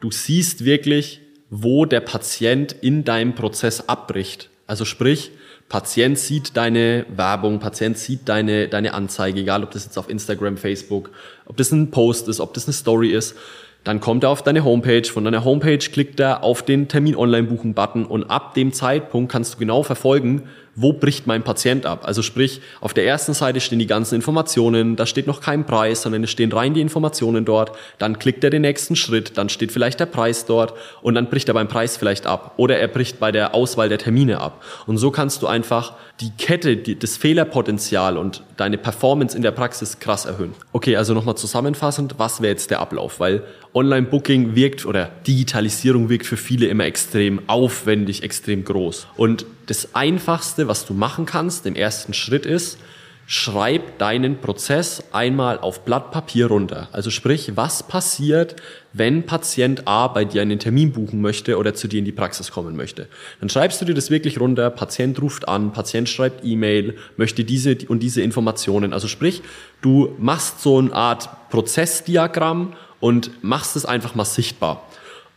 du 0.00 0.10
siehst 0.10 0.64
wirklich, 0.64 1.20
wo 1.50 1.84
der 1.84 2.00
Patient 2.00 2.74
in 2.80 3.04
deinem 3.04 3.34
Prozess 3.34 3.88
abbricht. 3.88 4.48
Also 4.66 4.84
sprich, 4.84 5.32
Patient 5.68 6.18
sieht 6.18 6.56
deine 6.56 7.04
Werbung, 7.14 7.58
Patient 7.58 7.98
sieht 7.98 8.28
deine, 8.28 8.68
deine 8.68 8.94
Anzeige, 8.94 9.40
egal 9.40 9.64
ob 9.64 9.70
das 9.70 9.84
jetzt 9.84 9.98
auf 9.98 10.08
Instagram, 10.08 10.56
Facebook, 10.56 11.10
ob 11.44 11.56
das 11.58 11.72
ein 11.72 11.90
Post 11.90 12.28
ist, 12.28 12.40
ob 12.40 12.54
das 12.54 12.66
eine 12.66 12.72
Story 12.72 13.10
ist. 13.10 13.36
Dann 13.84 14.00
kommt 14.00 14.24
er 14.24 14.30
auf 14.30 14.42
deine 14.42 14.64
Homepage. 14.64 15.04
Von 15.04 15.24
deiner 15.24 15.44
Homepage 15.44 15.78
klickt 15.78 16.20
er 16.20 16.42
auf 16.42 16.62
den 16.62 16.88
Termin 16.88 17.14
online 17.16 17.46
buchen 17.46 17.74
Button 17.74 18.04
und 18.04 18.24
ab 18.24 18.54
dem 18.54 18.72
Zeitpunkt 18.72 19.30
kannst 19.30 19.54
du 19.54 19.58
genau 19.58 19.82
verfolgen, 19.82 20.48
wo 20.80 20.92
bricht 20.92 21.26
mein 21.26 21.42
Patient 21.42 21.86
ab? 21.86 22.02
Also 22.04 22.22
sprich, 22.22 22.60
auf 22.80 22.94
der 22.94 23.04
ersten 23.04 23.34
Seite 23.34 23.60
stehen 23.60 23.78
die 23.78 23.86
ganzen 23.86 24.14
Informationen, 24.14 24.94
da 24.94 25.06
steht 25.06 25.26
noch 25.26 25.40
kein 25.40 25.66
Preis, 25.66 26.02
sondern 26.02 26.22
es 26.22 26.30
stehen 26.30 26.52
rein 26.52 26.74
die 26.74 26.80
Informationen 26.80 27.44
dort, 27.44 27.72
dann 27.98 28.18
klickt 28.18 28.44
er 28.44 28.50
den 28.50 28.62
nächsten 28.62 28.94
Schritt, 28.94 29.36
dann 29.36 29.48
steht 29.48 29.72
vielleicht 29.72 29.98
der 29.98 30.06
Preis 30.06 30.46
dort 30.46 30.74
und 31.02 31.14
dann 31.14 31.28
bricht 31.28 31.48
er 31.48 31.54
beim 31.54 31.68
Preis 31.68 31.96
vielleicht 31.96 32.26
ab 32.26 32.54
oder 32.56 32.78
er 32.78 32.88
bricht 32.88 33.18
bei 33.18 33.32
der 33.32 33.54
Auswahl 33.54 33.88
der 33.88 33.98
Termine 33.98 34.40
ab. 34.40 34.62
Und 34.86 34.98
so 34.98 35.10
kannst 35.10 35.42
du 35.42 35.48
einfach 35.48 35.94
die 36.20 36.30
Kette, 36.30 36.76
die, 36.76 36.98
das 36.98 37.16
Fehlerpotenzial 37.16 38.16
und 38.16 38.42
deine 38.56 38.78
Performance 38.78 39.36
in 39.36 39.42
der 39.42 39.52
Praxis 39.52 39.98
krass 39.98 40.26
erhöhen. 40.26 40.54
Okay, 40.72 40.96
also 40.96 41.14
nochmal 41.14 41.36
zusammenfassend, 41.36 42.14
was 42.18 42.40
wäre 42.40 42.52
jetzt 42.52 42.70
der 42.70 42.80
Ablauf? 42.80 43.20
Weil 43.20 43.44
Online-Booking 43.74 44.54
wirkt 44.54 44.86
oder 44.86 45.10
Digitalisierung 45.26 46.08
wirkt 46.08 46.26
für 46.26 46.36
viele 46.36 46.66
immer 46.66 46.84
extrem 46.84 47.40
aufwendig, 47.48 48.22
extrem 48.22 48.64
groß. 48.64 49.06
Und 49.16 49.46
das 49.68 49.94
Einfachste, 49.94 50.66
was 50.66 50.86
du 50.86 50.94
machen 50.94 51.26
kannst 51.26 51.66
im 51.66 51.76
ersten 51.76 52.14
Schritt 52.14 52.46
ist, 52.46 52.78
schreib 53.30 53.98
deinen 53.98 54.40
Prozess 54.40 55.04
einmal 55.12 55.58
auf 55.58 55.84
Blatt 55.84 56.10
Papier 56.12 56.46
runter. 56.46 56.88
Also 56.92 57.10
sprich, 57.10 57.52
was 57.56 57.82
passiert, 57.82 58.56
wenn 58.94 59.26
Patient 59.26 59.86
A 59.86 60.08
bei 60.08 60.24
dir 60.24 60.40
einen 60.40 60.58
Termin 60.58 60.92
buchen 60.92 61.20
möchte 61.20 61.58
oder 61.58 61.74
zu 61.74 61.88
dir 61.88 61.98
in 61.98 62.06
die 62.06 62.12
Praxis 62.12 62.50
kommen 62.50 62.74
möchte. 62.74 63.06
Dann 63.40 63.50
schreibst 63.50 63.82
du 63.82 63.84
dir 63.84 63.92
das 63.92 64.10
wirklich 64.10 64.40
runter, 64.40 64.70
Patient 64.70 65.20
ruft 65.20 65.46
an, 65.46 65.74
Patient 65.74 66.08
schreibt 66.08 66.42
E-Mail, 66.42 66.96
möchte 67.18 67.44
diese 67.44 67.76
und 67.88 68.02
diese 68.02 68.22
Informationen. 68.22 68.94
Also 68.94 69.08
sprich, 69.08 69.42
du 69.82 70.14
machst 70.18 70.62
so 70.62 70.78
eine 70.78 70.94
Art 70.94 71.50
Prozessdiagramm 71.50 72.72
und 72.98 73.44
machst 73.44 73.76
es 73.76 73.84
einfach 73.84 74.14
mal 74.14 74.24
sichtbar. 74.24 74.88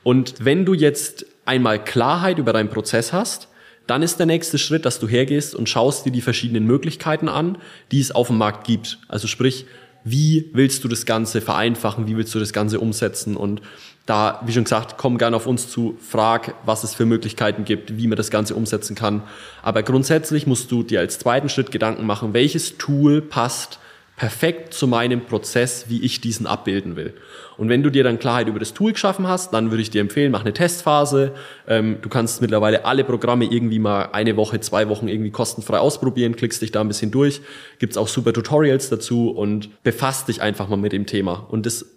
Und 0.03 0.35
wenn 0.39 0.63
du 0.63 0.73
jetzt 0.73 1.25
einmal 1.43 1.83
Klarheit 1.83 2.37
über 2.37 2.53
deinen 2.53 2.69
Prozess 2.69 3.11
hast, 3.11 3.49
dann 3.87 4.03
ist 4.03 4.19
der 4.19 4.25
nächste 4.25 4.57
Schritt, 4.57 4.85
dass 4.85 4.99
du 4.99 5.07
hergehst 5.07 5.55
und 5.55 5.69
schaust 5.69 6.05
dir 6.05 6.11
die 6.11 6.21
verschiedenen 6.21 6.65
Möglichkeiten 6.65 7.27
an, 7.27 7.57
die 7.91 7.99
es 7.99 8.11
auf 8.11 8.27
dem 8.27 8.37
Markt 8.37 8.65
gibt. 8.65 8.99
Also 9.07 9.27
sprich, 9.27 9.65
wie 10.03 10.49
willst 10.53 10.83
du 10.83 10.87
das 10.87 11.05
Ganze 11.05 11.41
vereinfachen, 11.41 12.07
wie 12.07 12.17
willst 12.17 12.33
du 12.33 12.39
das 12.39 12.53
Ganze 12.53 12.79
umsetzen 12.79 13.35
und 13.35 13.61
da, 14.07 14.41
wie 14.45 14.51
schon 14.51 14.63
gesagt, 14.63 14.95
komm 14.97 15.17
gerne 15.17 15.35
auf 15.35 15.45
uns 15.45 15.69
zu, 15.69 15.97
frag, 16.01 16.55
was 16.65 16.83
es 16.83 16.95
für 16.95 17.05
Möglichkeiten 17.05 17.65
gibt, 17.65 17.97
wie 17.97 18.07
man 18.07 18.17
das 18.17 18.31
Ganze 18.31 18.55
umsetzen 18.55 18.95
kann. 18.95 19.23
Aber 19.61 19.83
grundsätzlich 19.83 20.47
musst 20.47 20.71
du 20.71 20.81
dir 20.81 20.99
als 20.99 21.19
zweiten 21.19 21.49
Schritt 21.49 21.71
Gedanken 21.71 22.05
machen, 22.05 22.33
welches 22.33 22.77
Tool 22.77 23.21
passt 23.21 23.79
perfekt 24.21 24.75
zu 24.75 24.85
meinem 24.85 25.21
Prozess, 25.21 25.85
wie 25.87 26.03
ich 26.03 26.21
diesen 26.21 26.45
abbilden 26.45 26.95
will. 26.95 27.15
Und 27.57 27.69
wenn 27.69 27.81
du 27.81 27.89
dir 27.89 28.03
dann 28.03 28.19
Klarheit 28.19 28.47
über 28.47 28.59
das 28.59 28.75
Tool 28.75 28.91
geschaffen 28.91 29.25
hast, 29.25 29.51
dann 29.51 29.71
würde 29.71 29.81
ich 29.81 29.89
dir 29.89 29.99
empfehlen, 29.99 30.31
mach 30.31 30.41
eine 30.41 30.53
Testphase. 30.53 31.31
Ähm, 31.67 31.97
du 32.03 32.07
kannst 32.07 32.39
mittlerweile 32.39 32.85
alle 32.85 33.03
Programme 33.03 33.45
irgendwie 33.45 33.79
mal 33.79 34.09
eine 34.11 34.37
Woche, 34.37 34.59
zwei 34.59 34.89
Wochen 34.89 35.07
irgendwie 35.07 35.31
kostenfrei 35.31 35.79
ausprobieren, 35.79 36.35
klickst 36.35 36.61
dich 36.61 36.71
da 36.71 36.81
ein 36.81 36.87
bisschen 36.87 37.09
durch, 37.09 37.41
gibt's 37.79 37.97
auch 37.97 38.07
super 38.07 38.31
Tutorials 38.31 38.89
dazu 38.89 39.31
und 39.31 39.81
befasst 39.81 40.27
dich 40.27 40.39
einfach 40.39 40.69
mal 40.69 40.77
mit 40.77 40.91
dem 40.91 41.07
Thema. 41.07 41.47
Und 41.49 41.65
das 41.65 41.87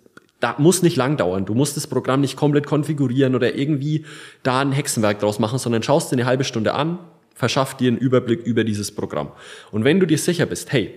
da 0.41 0.55
muss 0.57 0.83
nicht 0.83 0.97
lang 0.97 1.19
dauern. 1.19 1.45
Du 1.45 1.53
musst 1.53 1.77
das 1.77 1.87
Programm 1.87 2.23
nicht 2.23 2.37
komplett 2.37 2.67
konfigurieren 2.67 3.35
oder 3.35 3.55
irgendwie 3.55 4.07
da 4.43 4.61
ein 4.61 4.73
Hexenwerk 4.73 5.21
draus 5.21 5.39
machen, 5.39 5.59
sondern 5.59 5.83
schaust 5.83 6.11
dir 6.11 6.17
eine 6.17 6.25
halbe 6.25 6.45
Stunde 6.45 6.73
an, 6.73 7.01
verschafft 7.35 7.81
dir 7.81 7.89
einen 7.89 7.99
Überblick 7.99 8.47
über 8.47 8.65
dieses 8.65 8.93
Programm. 8.93 9.33
Und 9.73 9.85
wenn 9.85 10.01
du 10.01 10.07
dir 10.07 10.17
sicher 10.17 10.47
bist, 10.47 10.73
hey, 10.73 10.95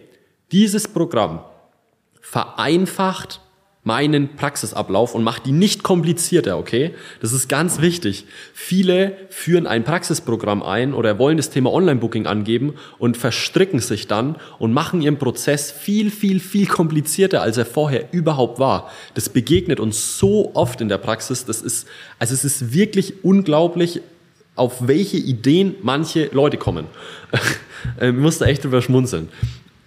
dieses 0.51 0.88
Programm 0.88 1.42
vereinfacht 2.22 3.42
meinen 3.88 4.36
Praxisablauf 4.36 5.16
und 5.16 5.24
macht 5.24 5.46
die 5.46 5.54
nicht 5.54 5.82
komplizierter, 5.82 6.58
okay? 6.58 6.94
Das 7.22 7.32
ist 7.32 7.48
ganz 7.48 7.80
wichtig. 7.80 8.25
Viele 8.54 9.16
führen 9.30 9.66
ein 9.66 9.86
Praxisprogramm 9.86 10.62
ein 10.62 10.94
oder 10.94 11.18
wollen 11.20 11.38
das 11.38 11.51
Thema 11.51 11.72
Online-Booking 11.72 12.27
angeben 12.27 12.74
und 13.00 13.16
verstricken 13.16 13.80
sich 13.80 14.08
dann 14.08 14.36
und 14.60 14.74
machen 14.74 15.01
ihren 15.01 15.18
Prozess 15.18 15.72
viel, 15.72 16.12
viel, 16.12 16.42
viel 16.42 16.68
komplizierter, 16.68 17.42
als 17.42 17.56
er 17.56 17.66
vorher 17.66 18.10
überhaupt 18.12 18.60
war. 18.60 18.92
Das 19.13 19.30
begegnet 19.30 19.80
uns 19.80 20.20
so 20.20 20.51
oft 20.54 20.82
in 20.82 20.89
der 20.89 20.98
Praxis. 20.98 21.46
Das 21.46 21.62
ist, 21.62 21.88
also 22.20 22.34
es 22.34 22.44
ist 22.44 22.74
wirklich 22.74 23.24
unglaublich, 23.24 24.01
auf 24.56 24.86
welche 24.86 25.18
Ideen 25.18 25.75
manche 25.82 26.30
Leute 26.34 26.58
kommen. 26.58 26.88
ich 28.01 28.12
musste 28.12 28.48
echt 28.48 28.66
drüber 28.66 28.82
schmunzeln 28.82 29.30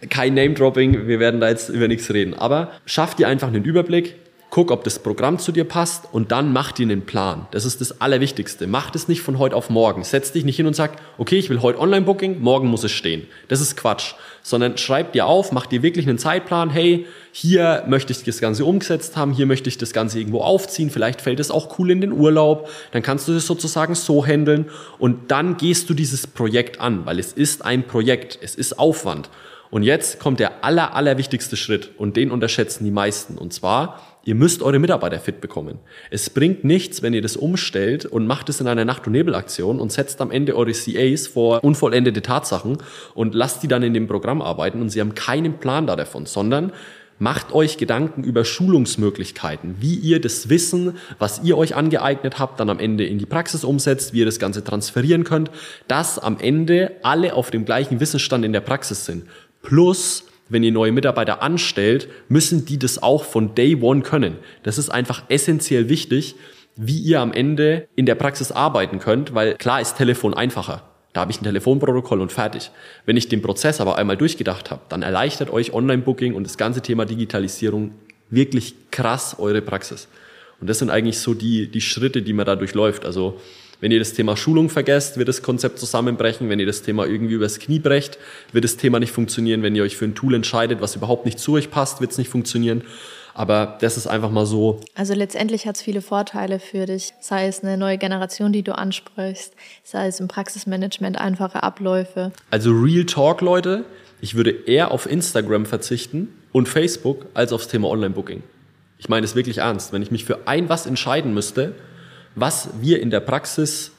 kein 0.09 0.35
Name-Dropping, 0.35 1.07
wir 1.07 1.21
werden 1.21 1.40
da 1.40 1.49
jetzt 1.49 1.69
über 1.69 1.88
nichts 1.88 2.11
reden. 2.12 2.35
Aber 2.35 2.71
schaff 2.87 3.14
dir 3.14 3.28
einfach 3.28 3.49
einen 3.49 3.64
Überblick, 3.64 4.16
guck, 4.50 4.73
ob 4.73 4.85
das 4.85 4.99
Programm 4.99 5.38
zu 5.38 5.52
dir 5.52 5.64
passt 5.64 6.09
und 6.12 6.33
dann 6.33 6.52
mach 6.52 6.73
dir 6.73 6.83
einen 6.83 7.07
Plan. 7.07 7.47
Das 7.52 7.64
ist 7.64 7.80
das 7.80 8.00
Allerwichtigste. 8.00 8.66
Mach 8.66 8.90
das 8.90 9.07
nicht 9.07 9.23
von 9.23 9.38
heute 9.38 9.54
auf 9.54 9.71
morgen. 9.71 10.02
Setz 10.02 10.33
dich 10.33 10.45
nicht 10.45 10.57
hin 10.57 10.66
und 10.66 10.75
sag, 10.75 10.97
okay, 11.19 11.38
ich 11.38 11.49
will 11.50 11.62
heute 11.62 11.78
Online-Booking, 11.78 12.40
morgen 12.40 12.69
muss 12.69 12.85
es 12.85 12.90
stehen. 12.90 13.26
Das 13.49 13.61
ist 13.61 13.76
Quatsch. 13.76 14.14
Sondern 14.42 14.76
schreib 14.76 15.12
dir 15.12 15.26
auf, 15.26 15.52
mach 15.52 15.66
dir 15.66 15.83
wirklich 15.83 16.09
einen 16.09 16.19
Zeitplan, 16.19 16.71
hey, 16.71 17.07
hier 17.30 17.85
möchte 17.87 18.12
ich 18.12 18.25
das 18.25 18.40
Ganze 18.40 18.64
umgesetzt 18.64 19.16
haben, 19.16 19.33
hier 19.33 19.47
möchte 19.47 19.69
ich 19.69 19.78
das 19.78 19.92
Ganze 19.92 20.19
irgendwo 20.19 20.40
aufziehen, 20.40 20.90
vielleicht 20.90 21.21
fällt 21.21 21.38
es 21.40 21.50
auch 21.50 21.78
cool 21.78 21.90
in 21.90 22.00
den 22.00 22.12
Urlaub, 22.12 22.69
dann 22.92 23.02
kannst 23.02 23.28
du 23.28 23.35
das 23.35 23.47
sozusagen 23.47 23.95
so 23.95 24.25
handeln 24.25 24.70
und 24.98 25.31
dann 25.31 25.59
gehst 25.59 25.90
du 25.90 25.94
dieses 25.94 26.27
Projekt 26.27 26.81
an, 26.81 27.05
weil 27.05 27.18
es 27.18 27.35
ist 27.35 27.64
ein 27.64 27.87
Projekt, 27.87 28.38
es 28.40 28.55
ist 28.55 28.79
Aufwand. 28.79 29.29
Und 29.70 29.85
jetzt 29.85 30.18
kommt 30.18 30.40
der 30.40 30.64
aller, 30.64 30.94
aller 30.94 31.16
wichtigste 31.16 31.56
Schritt 31.56 31.92
und 31.96 32.16
den 32.16 32.33
unterschätzen 32.33 32.85
die 32.85 32.90
meisten. 32.90 33.38
Und 33.38 33.52
zwar, 33.52 34.00
ihr 34.24 34.35
müsst 34.35 34.62
eure 34.62 34.80
Mitarbeiter 34.80 35.20
fit 35.20 35.40
bekommen. 35.40 35.78
Es 36.11 36.28
bringt 36.28 36.64
nichts, 36.64 37.02
wenn 37.02 37.14
ihr 37.14 37.22
das 37.22 37.37
umstellt 37.37 38.04
und 38.04 38.26
macht 38.26 38.48
es 38.48 38.61
in 38.61 38.66
einer 38.66 38.85
Nacht- 38.85 39.06
und 39.06 39.12
Nebelaktion 39.12 39.78
und 39.78 39.92
setzt 39.92 40.20
am 40.20 40.33
Ende 40.33 40.56
eure 40.56 40.72
CAs 40.72 41.28
vor 41.28 41.62
unvollendete 41.62 42.22
Tatsachen 42.22 42.78
und 43.14 43.35
lasst 43.35 43.62
die 43.62 43.68
dann 43.68 43.85
in 43.85 43.94
dem 43.94 44.09
Programm 44.09 44.42
arbeiten 44.42 44.80
und 44.80 44.88
sie 44.88 45.00
haben 45.00 45.14
keinen 45.14 45.59
Plan 45.59 45.87
da 45.87 45.94
davon, 45.94 46.26
sondern 46.26 46.72
Macht 47.22 47.52
euch 47.52 47.76
Gedanken 47.76 48.24
über 48.24 48.46
Schulungsmöglichkeiten, 48.46 49.74
wie 49.78 49.94
ihr 49.94 50.22
das 50.22 50.48
Wissen, 50.48 50.96
was 51.18 51.42
ihr 51.44 51.59
euch 51.59 51.76
angeeignet 51.76 52.38
habt, 52.38 52.59
dann 52.59 52.70
am 52.70 52.78
Ende 52.78 53.04
in 53.04 53.18
die 53.18 53.26
Praxis 53.26 53.62
umsetzt, 53.62 54.14
wie 54.14 54.20
ihr 54.20 54.24
das 54.24 54.38
Ganze 54.38 54.64
transferieren 54.64 55.24
könnt, 55.24 55.50
dass 55.87 56.18
am 56.18 56.38
Ende 56.40 56.92
alle 57.02 57.35
auf 57.35 57.50
dem 57.50 57.66
gleichen 57.66 58.00
Wissensstand 58.00 58.42
in 58.42 58.54
der 58.54 58.62
Praxis 58.62 59.04
sind. 59.04 59.24
Plus, 59.62 60.25
wenn 60.49 60.62
ihr 60.62 60.73
neue 60.73 60.92
Mitarbeiter 60.92 61.42
anstellt, 61.42 62.09
müssen 62.29 62.64
die 62.64 62.79
das 62.79 63.03
auch 63.03 63.25
von 63.25 63.55
Day 63.55 63.77
One 63.81 64.03
können. 64.03 64.37
Das 64.62 64.79
ist 64.79 64.90
einfach 64.90 65.25
essentiell 65.29 65.88
wichtig, 65.88 66.35
wie 66.77 66.99
ihr 66.99 67.20
am 67.20 67.33
Ende 67.33 67.88
in 67.94 68.07
der 68.07 68.14
Praxis 68.14 68.53
arbeiten 68.53 68.99
könnt, 68.99 69.35
weil 69.35 69.55
klar 69.55 69.81
ist 69.81 69.96
Telefon 69.96 70.35
einfacher. 70.35 70.83
Da 71.12 71.23
habe 71.23 71.33
ich 71.33 71.40
ein 71.40 71.44
Telefonprotokoll 71.44 72.20
und 72.20 72.31
fertig. 72.31 72.70
Wenn 73.05 73.16
ich 73.16 73.29
den 73.29 73.42
Prozess 73.42 73.81
aber 73.81 73.99
einmal 73.99 74.16
durchgedacht 74.16 74.70
habe, 74.70 74.83
dann 74.88 75.03
erleichtert 75.03 75.51
euch 75.51 75.73
Online-Booking 75.73 76.35
und 76.35 76.44
das 76.44 76.57
ganze 76.57 76.83
Thema 76.83 77.05
Digitalisierung 77.05 77.92
wirklich 78.31 78.75
krass 78.92 79.37
eure 79.38 79.61
Praxis. 79.61 80.09
Und 80.61 80.70
das 80.70 80.79
sind 80.79 80.90
eigentlich 80.90 81.18
so 81.18 81.35
die, 81.35 81.68
die 81.68 81.81
Schritte, 81.81 82.23
die 82.23 82.33
man 82.33 82.46
da 82.46 82.55
durchläuft. 82.55 83.05
Also 83.05 83.40
wenn 83.81 83.90
ihr 83.90 83.99
das 83.99 84.12
Thema 84.12 84.37
Schulung 84.37 84.69
vergesst, 84.69 85.16
wird 85.16 85.29
das 85.29 85.43
Konzept 85.43 85.79
zusammenbrechen. 85.79 86.49
Wenn 86.49 86.61
ihr 86.61 86.66
das 86.66 86.83
Thema 86.83 87.07
irgendwie 87.07 87.35
übers 87.35 87.59
Knie 87.59 87.79
brecht, 87.79 88.19
wird 88.53 88.64
das 88.64 88.77
Thema 88.77 89.01
nicht 89.01 89.12
funktionieren. 89.12 89.62
Wenn 89.62 89.75
ihr 89.75 89.83
euch 89.83 89.97
für 89.97 90.05
ein 90.05 90.14
Tool 90.14 90.35
entscheidet, 90.35 90.81
was 90.81 90.97
überhaupt 90.97 91.25
nicht 91.25 91.38
zu 91.38 91.55
euch 91.55 91.71
passt, 91.71 92.01
wird 92.01 92.12
es 92.12 92.19
nicht 92.19 92.29
funktionieren. 92.29 92.83
Aber 93.33 93.79
das 93.81 93.97
ist 93.97 94.07
einfach 94.07 94.31
mal 94.31 94.45
so. 94.45 94.81
Also 94.95 95.14
letztendlich 95.14 95.66
hat 95.66 95.77
es 95.77 95.83
viele 95.83 96.03
Vorteile 96.03 96.59
für 96.59 96.87
dich, 96.87 97.12
sei 97.21 97.47
es 97.47 97.62
eine 97.62 97.79
neue 97.79 97.97
Generation, 97.97 98.53
die 98.53 98.62
du 98.62 98.77
ansprichst, 98.77 99.55
sei 99.83 100.09
es 100.09 100.21
im 100.21 100.29
Praxismanagement 100.29 101.19
einfache 101.19 101.62
Abläufe. 101.62 102.33
Also 102.51 102.73
Real 102.73 103.07
Talk, 103.07 103.40
Leute, 103.40 103.85
ich 104.21 104.35
würde 104.35 104.51
eher 104.51 104.90
auf 104.90 105.11
Instagram 105.11 105.64
verzichten 105.64 106.29
und 106.53 106.69
Facebook 106.69 107.27
als 107.33 107.53
aufs 107.53 107.69
Thema 107.69 107.88
Online-Booking. 107.88 108.43
Ich 108.99 109.09
meine 109.09 109.25
es 109.25 109.35
wirklich 109.35 109.59
ernst. 109.59 109.93
Wenn 109.93 110.03
ich 110.03 110.11
mich 110.11 110.27
für 110.27 110.47
ein 110.47 110.69
was 110.69 110.85
entscheiden 110.85 111.33
müsste, 111.33 111.75
was 112.35 112.69
wir 112.81 113.01
in 113.01 113.11
der 113.11 113.21
Praxis 113.21 113.93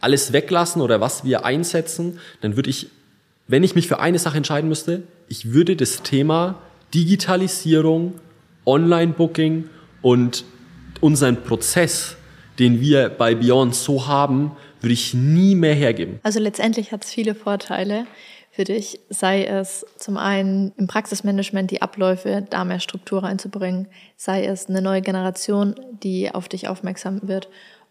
alles 0.00 0.32
weglassen 0.32 0.80
oder 0.82 1.00
was 1.00 1.24
wir 1.24 1.44
einsetzen, 1.44 2.20
dann 2.40 2.56
würde 2.56 2.70
ich, 2.70 2.88
wenn 3.46 3.64
ich 3.64 3.74
mich 3.74 3.88
für 3.88 3.98
eine 3.98 4.18
Sache 4.18 4.36
entscheiden 4.36 4.68
müsste, 4.68 5.02
ich 5.28 5.52
würde 5.52 5.76
das 5.76 6.02
Thema 6.02 6.60
Digitalisierung, 6.94 8.14
Online-Booking 8.64 9.68
und 10.02 10.44
unseren 11.00 11.42
Prozess, 11.42 12.16
den 12.58 12.80
wir 12.80 13.08
bei 13.08 13.34
Beyond 13.34 13.74
so 13.74 14.06
haben, 14.06 14.52
würde 14.80 14.92
ich 14.92 15.14
nie 15.14 15.54
mehr 15.54 15.74
hergeben. 15.74 16.20
Also 16.22 16.40
letztendlich 16.40 16.92
hat 16.92 17.04
es 17.04 17.10
viele 17.10 17.34
Vorteile 17.34 18.06
für 18.58 18.64
dich, 18.64 18.98
sei 19.08 19.44
es 19.44 19.86
zum 19.98 20.16
einen 20.16 20.72
im 20.78 20.88
Praxismanagement 20.88 21.70
die 21.70 21.80
Abläufe, 21.80 22.44
da 22.50 22.64
mehr 22.64 22.80
Struktur 22.80 23.22
reinzubringen, 23.22 23.86
sei 24.16 24.46
es 24.46 24.68
eine 24.68 24.82
neue 24.82 25.00
Generation, 25.00 25.76
die 26.02 26.34
auf 26.34 26.48
dich 26.48 26.66
aufmerksam 26.66 27.20
wird, 27.22 27.48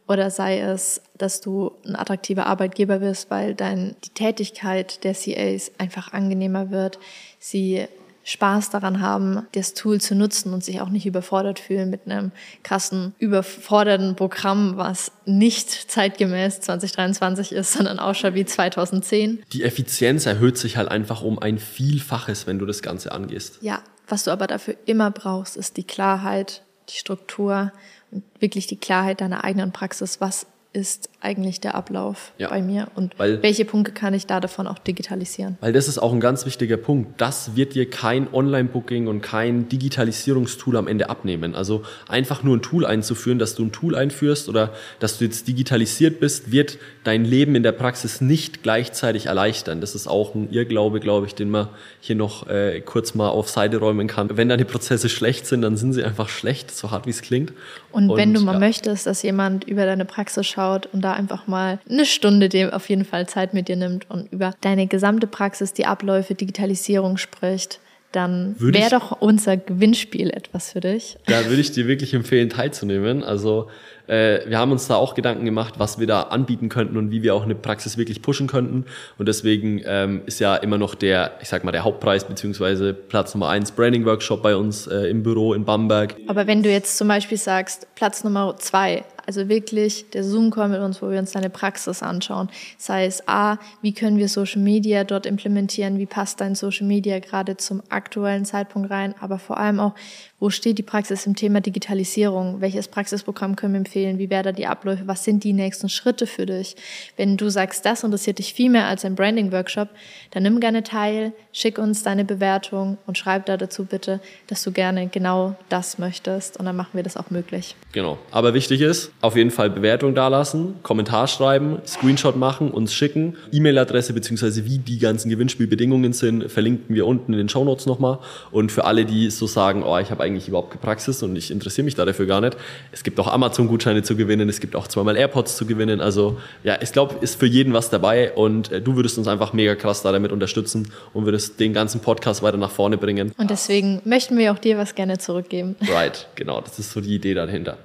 oder 0.09 0.29
sei 0.29 0.59
es, 0.59 1.01
dass 1.17 1.39
du 1.39 1.71
ein 1.85 1.95
attraktiver 1.95 2.47
Arbeitgeber 2.47 2.99
wirst, 2.99 3.31
weil 3.31 3.55
dein, 3.55 3.95
die 4.03 4.09
Tätigkeit 4.09 5.05
der 5.05 5.13
CAs 5.13 5.71
einfach 5.77 6.11
angenehmer 6.11 6.69
wird, 6.69 6.99
sie 7.39 7.87
Spaß 8.27 8.71
daran 8.71 8.99
haben, 8.99 9.47
das 9.53 9.73
Tool 9.73 10.01
zu 10.01 10.13
nutzen 10.13 10.53
und 10.53 10.61
sich 10.61 10.81
auch 10.81 10.89
nicht 10.89 11.05
überfordert 11.05 11.59
fühlen 11.59 11.89
mit 11.89 12.05
einem 12.05 12.33
krassen, 12.61 13.15
überforderten 13.19 14.17
Programm, 14.17 14.75
was 14.75 15.13
nicht 15.25 15.69
zeitgemäß 15.89 16.59
2023 16.59 17.53
ist, 17.53 17.71
sondern 17.71 17.99
ausschaut 17.99 18.33
wie 18.33 18.43
2010. 18.43 19.43
Die 19.53 19.63
Effizienz 19.63 20.25
erhöht 20.25 20.57
sich 20.57 20.75
halt 20.75 20.89
einfach 20.89 21.21
um 21.21 21.39
ein 21.39 21.57
Vielfaches, 21.57 22.47
wenn 22.47 22.59
du 22.59 22.65
das 22.65 22.81
Ganze 22.81 23.13
angehst. 23.13 23.59
Ja, 23.61 23.81
was 24.09 24.25
du 24.25 24.31
aber 24.31 24.47
dafür 24.47 24.75
immer 24.85 25.09
brauchst, 25.09 25.55
ist 25.55 25.77
die 25.77 25.85
Klarheit, 25.85 26.63
die 26.89 26.97
Struktur 26.97 27.71
und 28.11 28.25
wirklich 28.39 28.67
die 28.67 28.77
Klarheit 28.77 29.21
deiner 29.21 29.45
eigenen 29.45 29.71
Praxis. 29.71 30.19
Was 30.19 30.47
ist 30.73 31.09
eigentlich 31.21 31.59
der 31.59 31.73
Ablauf 31.73 32.33
ja. 32.37 32.49
bei 32.49 32.61
mir 32.61 32.89
und 32.93 33.17
weil, 33.17 33.41
welche 33.41 33.65
Punkte 33.65 33.91
kann 33.91 34.13
ich 34.13 34.27
da 34.27 34.39
davon 34.39 34.67
auch 34.67 34.77
digitalisieren? 34.77 35.57
Weil 35.59 35.73
das 35.73 35.87
ist 35.87 35.97
auch 35.97 36.13
ein 36.13 36.19
ganz 36.19 36.45
wichtiger 36.45 36.77
Punkt. 36.77 37.19
Das 37.19 37.55
wird 37.55 37.73
dir 37.73 37.89
kein 37.89 38.31
Online-Booking 38.31 39.07
und 39.07 39.21
kein 39.21 39.67
Digitalisierungstool 39.69 40.77
am 40.77 40.87
Ende 40.87 41.09
abnehmen. 41.09 41.55
Also 41.55 41.81
einfach 42.07 42.43
nur 42.43 42.55
ein 42.55 42.61
Tool 42.61 42.85
einzuführen, 42.85 43.39
dass 43.39 43.55
du 43.55 43.65
ein 43.65 43.71
Tool 43.71 43.95
einführst 43.95 44.49
oder 44.49 44.71
dass 44.99 45.17
du 45.17 45.25
jetzt 45.25 45.47
digitalisiert 45.47 46.19
bist, 46.19 46.51
wird 46.51 46.77
dein 47.03 47.25
Leben 47.25 47.55
in 47.55 47.63
der 47.63 47.71
Praxis 47.71 48.21
nicht 48.21 48.61
gleichzeitig 48.61 49.25
erleichtern. 49.25 49.81
Das 49.81 49.95
ist 49.95 50.07
auch 50.07 50.35
ein 50.35 50.51
Irrglaube, 50.51 50.99
glaube 50.99 51.25
ich, 51.25 51.33
den 51.33 51.49
man 51.49 51.69
hier 51.99 52.15
noch 52.15 52.47
äh, 52.47 52.81
kurz 52.81 53.15
mal 53.15 53.29
auf 53.29 53.49
Seite 53.49 53.77
räumen 53.77 54.07
kann. 54.07 54.29
Wenn 54.37 54.49
deine 54.49 54.65
Prozesse 54.65 55.09
schlecht 55.09 55.47
sind, 55.47 55.63
dann 55.63 55.75
sind 55.75 55.93
sie 55.93 56.03
einfach 56.03 56.29
schlecht, 56.29 56.69
so 56.69 56.91
hart 56.91 57.07
wie 57.07 57.11
es 57.11 57.23
klingt. 57.23 57.51
Und, 57.91 58.11
und 58.11 58.17
wenn 58.17 58.33
du 58.33 58.41
mal 58.41 58.53
ja. 58.53 58.59
möchtest, 58.59 59.07
dass 59.07 59.23
jemand 59.23 59.63
über 59.63 59.85
deine 59.85 60.05
Praxis 60.05 60.45
schaut 60.45 60.66
und 60.75 61.01
da 61.01 61.13
einfach 61.13 61.47
mal 61.47 61.79
eine 61.89 62.05
Stunde 62.05 62.49
dem 62.49 62.69
auf 62.69 62.89
jeden 62.89 63.05
Fall 63.05 63.27
Zeit 63.27 63.53
mit 63.53 63.67
dir 63.67 63.75
nimmt 63.75 64.09
und 64.09 64.31
über 64.31 64.53
deine 64.61 64.87
gesamte 64.87 65.27
Praxis, 65.27 65.73
die 65.73 65.85
Abläufe, 65.85 66.35
Digitalisierung 66.35 67.17
spricht, 67.17 67.79
dann 68.11 68.55
wäre 68.59 68.89
doch 68.89 69.21
unser 69.21 69.57
Gewinnspiel 69.57 70.29
etwas 70.29 70.71
für 70.71 70.79
dich. 70.79 71.17
Da 71.25 71.45
würde 71.45 71.61
ich 71.61 71.71
dir 71.71 71.87
wirklich 71.87 72.13
empfehlen, 72.13 72.49
teilzunehmen. 72.49 73.23
Also 73.23 73.69
äh, 74.07 74.41
wir 74.47 74.57
haben 74.57 74.71
uns 74.71 74.87
da 74.87 74.95
auch 74.95 75.15
Gedanken 75.15 75.45
gemacht, 75.45 75.75
was 75.77 75.99
wir 75.99 76.07
da 76.07 76.23
anbieten 76.23 76.69
könnten 76.69 76.97
und 76.97 77.11
wie 77.11 77.23
wir 77.23 77.35
auch 77.35 77.43
eine 77.43 77.55
Praxis 77.55 77.97
wirklich 77.97 78.21
pushen 78.21 78.47
könnten. 78.47 78.85
Und 79.17 79.27
deswegen 79.27 79.81
ähm, 79.85 80.21
ist 80.25 80.39
ja 80.39 80.55
immer 80.55 80.77
noch 80.77 80.95
der, 80.95 81.33
ich 81.41 81.49
sag 81.49 81.63
mal, 81.63 81.71
der 81.71 81.83
Hauptpreis 81.83 82.25
beziehungsweise 82.25 82.93
Platz 82.93 83.33
Nummer 83.33 83.49
eins 83.49 83.71
Branding 83.71 84.05
Workshop 84.05 84.41
bei 84.41 84.55
uns 84.55 84.87
äh, 84.87 85.09
im 85.09 85.23
Büro 85.23 85.53
in 85.53 85.65
Bamberg. 85.65 86.15
Aber 86.27 86.47
wenn 86.47 86.63
du 86.63 86.71
jetzt 86.71 86.97
zum 86.97 87.07
Beispiel 87.07 87.37
sagst, 87.37 87.87
Platz 87.95 88.23
Nummer 88.23 88.55
zwei 88.57 89.03
also 89.27 89.49
wirklich 89.49 90.09
der 90.11 90.23
Zoom-Call 90.23 90.69
mit 90.69 90.79
uns, 90.79 91.01
wo 91.01 91.09
wir 91.09 91.19
uns 91.19 91.33
deine 91.33 91.49
Praxis 91.49 92.01
anschauen. 92.01 92.49
Sei 92.77 93.05
es 93.05 93.27
A, 93.27 93.57
wie 93.81 93.93
können 93.93 94.17
wir 94.17 94.29
Social 94.29 94.61
Media 94.61 95.03
dort 95.03 95.25
implementieren, 95.25 95.99
wie 95.99 96.05
passt 96.05 96.39
dein 96.39 96.55
Social 96.55 96.87
Media 96.87 97.19
gerade 97.19 97.57
zum 97.57 97.83
aktuellen 97.89 98.45
Zeitpunkt 98.45 98.89
rein, 98.89 99.13
aber 99.19 99.37
vor 99.37 99.57
allem 99.57 99.81
auch, 99.81 99.93
wo 100.39 100.49
steht 100.49 100.77
die 100.77 100.83
Praxis 100.83 101.25
im 101.25 101.35
Thema 101.35 101.59
Digitalisierung? 101.59 102.61
Welches 102.61 102.87
Praxisprogramm 102.87 103.57
können 103.57 103.73
wir 103.73 103.79
empfehlen? 103.79 103.96
Wie 103.97 104.29
werden 104.29 104.55
die 104.55 104.67
Abläufe? 104.67 105.03
Was 105.05 105.23
sind 105.23 105.43
die 105.43 105.53
nächsten 105.53 105.89
Schritte 105.89 106.27
für 106.27 106.45
dich? 106.45 106.75
Wenn 107.15 107.37
du 107.37 107.49
sagst, 107.49 107.85
das 107.85 108.03
interessiert 108.03 108.39
dich 108.39 108.53
viel 108.53 108.69
mehr 108.69 108.85
als 108.85 109.05
ein 109.05 109.15
Branding-Workshop, 109.15 109.89
dann 110.31 110.43
nimm 110.43 110.59
gerne 110.59 110.83
teil, 110.83 111.33
schick 111.51 111.77
uns 111.77 112.03
deine 112.03 112.25
Bewertung 112.25 112.97
und 113.07 113.17
schreib 113.17 113.45
da 113.47 113.57
dazu 113.57 113.85
bitte, 113.85 114.19
dass 114.47 114.63
du 114.63 114.71
gerne 114.71 115.07
genau 115.07 115.55
das 115.69 115.97
möchtest 115.97 116.57
und 116.57 116.65
dann 116.65 116.75
machen 116.75 116.91
wir 116.93 117.03
das 117.03 117.17
auch 117.17 117.31
möglich. 117.31 117.75
Genau. 117.91 118.17
Aber 118.31 118.53
wichtig 118.53 118.81
ist, 118.81 119.11
auf 119.21 119.35
jeden 119.35 119.51
Fall 119.51 119.69
Bewertung 119.69 120.13
dalassen, 120.13 120.75
Kommentar 120.83 121.27
schreiben, 121.27 121.79
Screenshot 121.85 122.35
machen, 122.35 122.71
uns 122.71 122.93
schicken, 122.93 123.35
E-Mail-Adresse 123.51 124.13
beziehungsweise 124.13 124.65
wie 124.65 124.77
die 124.77 124.99
ganzen 124.99 125.29
Gewinnspielbedingungen 125.29 126.13
sind, 126.13 126.51
verlinken 126.51 126.95
wir 126.95 127.07
unten 127.07 127.33
in 127.33 127.39
den 127.39 127.49
Show 127.49 127.63
Notes 127.63 127.85
nochmal. 127.85 128.19
Und 128.51 128.71
für 128.71 128.85
alle, 128.85 129.05
die 129.05 129.29
so 129.29 129.47
sagen, 129.47 129.83
oh, 129.83 129.97
ich 129.97 130.11
habe 130.11 130.23
eigentlich 130.23 130.47
überhaupt 130.47 130.71
keine 130.71 130.81
Praxis 130.81 131.23
und 131.23 131.35
ich 131.35 131.51
interessiere 131.51 131.85
mich 131.85 131.95
da 131.95 132.05
dafür 132.05 132.25
gar 132.25 132.41
nicht. 132.41 132.57
Es 132.91 133.03
gibt 133.03 133.19
auch 133.19 133.27
Amazon-Gutscheine 133.27 133.86
zu 134.03 134.15
gewinnen, 134.15 134.49
es 134.49 134.59
gibt 134.59 134.75
auch 134.75 134.87
zweimal 134.87 135.15
AirPods 135.15 135.55
zu 135.55 135.65
gewinnen. 135.65 136.01
Also 136.01 136.37
ja, 136.63 136.77
ich 136.81 136.91
glaube, 136.91 137.15
ist 137.21 137.39
für 137.39 137.45
jeden 137.45 137.73
was 137.73 137.89
dabei 137.89 138.33
und 138.33 138.71
äh, 138.71 138.81
du 138.81 138.95
würdest 138.95 139.17
uns 139.17 139.27
einfach 139.27 139.53
mega 139.53 139.75
krass 139.75 140.01
da 140.01 140.11
damit 140.11 140.31
unterstützen 140.31 140.91
und 141.13 141.25
würdest 141.25 141.59
den 141.59 141.73
ganzen 141.73 142.01
Podcast 142.01 142.43
weiter 142.43 142.57
nach 142.57 142.71
vorne 142.71 142.97
bringen. 142.97 143.33
Und 143.37 143.49
deswegen 143.49 144.01
möchten 144.05 144.37
wir 144.37 144.51
auch 144.51 144.59
dir 144.59 144.77
was 144.77 144.95
gerne 144.95 145.17
zurückgeben. 145.17 145.75
Right, 145.97 146.27
genau, 146.35 146.61
das 146.61 146.77
ist 146.77 146.91
so 146.91 147.01
die 147.01 147.15
Idee 147.15 147.33
dahinter. 147.33 147.77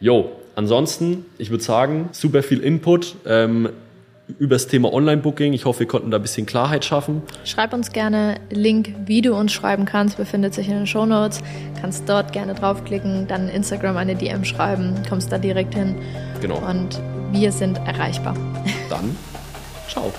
Jo, 0.00 0.32
ansonsten, 0.56 1.26
ich 1.38 1.50
würde 1.50 1.62
sagen, 1.62 2.08
super 2.12 2.42
viel 2.42 2.60
Input. 2.60 3.14
Ähm, 3.26 3.68
über 4.38 4.54
das 4.54 4.66
Thema 4.66 4.92
Online-Booking. 4.92 5.52
Ich 5.52 5.64
hoffe, 5.64 5.80
wir 5.80 5.86
konnten 5.86 6.10
da 6.10 6.18
ein 6.18 6.22
bisschen 6.22 6.46
Klarheit 6.46 6.84
schaffen. 6.84 7.22
Schreib 7.44 7.72
uns 7.72 7.92
gerne 7.92 8.36
Link, 8.50 8.94
wie 9.06 9.22
du 9.22 9.34
uns 9.34 9.52
schreiben 9.52 9.84
kannst, 9.84 10.16
befindet 10.16 10.54
sich 10.54 10.68
in 10.68 10.74
den 10.74 10.86
Show 10.86 11.06
Notes. 11.06 11.40
Kannst 11.80 12.08
dort 12.08 12.32
gerne 12.32 12.54
draufklicken, 12.54 13.26
dann 13.26 13.48
Instagram 13.48 13.96
eine 13.96 14.14
DM 14.14 14.44
schreiben, 14.44 14.94
kommst 15.08 15.32
da 15.32 15.38
direkt 15.38 15.74
hin. 15.74 15.94
Genau. 16.40 16.58
Und 16.58 17.00
wir 17.32 17.52
sind 17.52 17.78
erreichbar. 17.78 18.34
Dann, 18.88 19.16
ciao. 19.88 20.12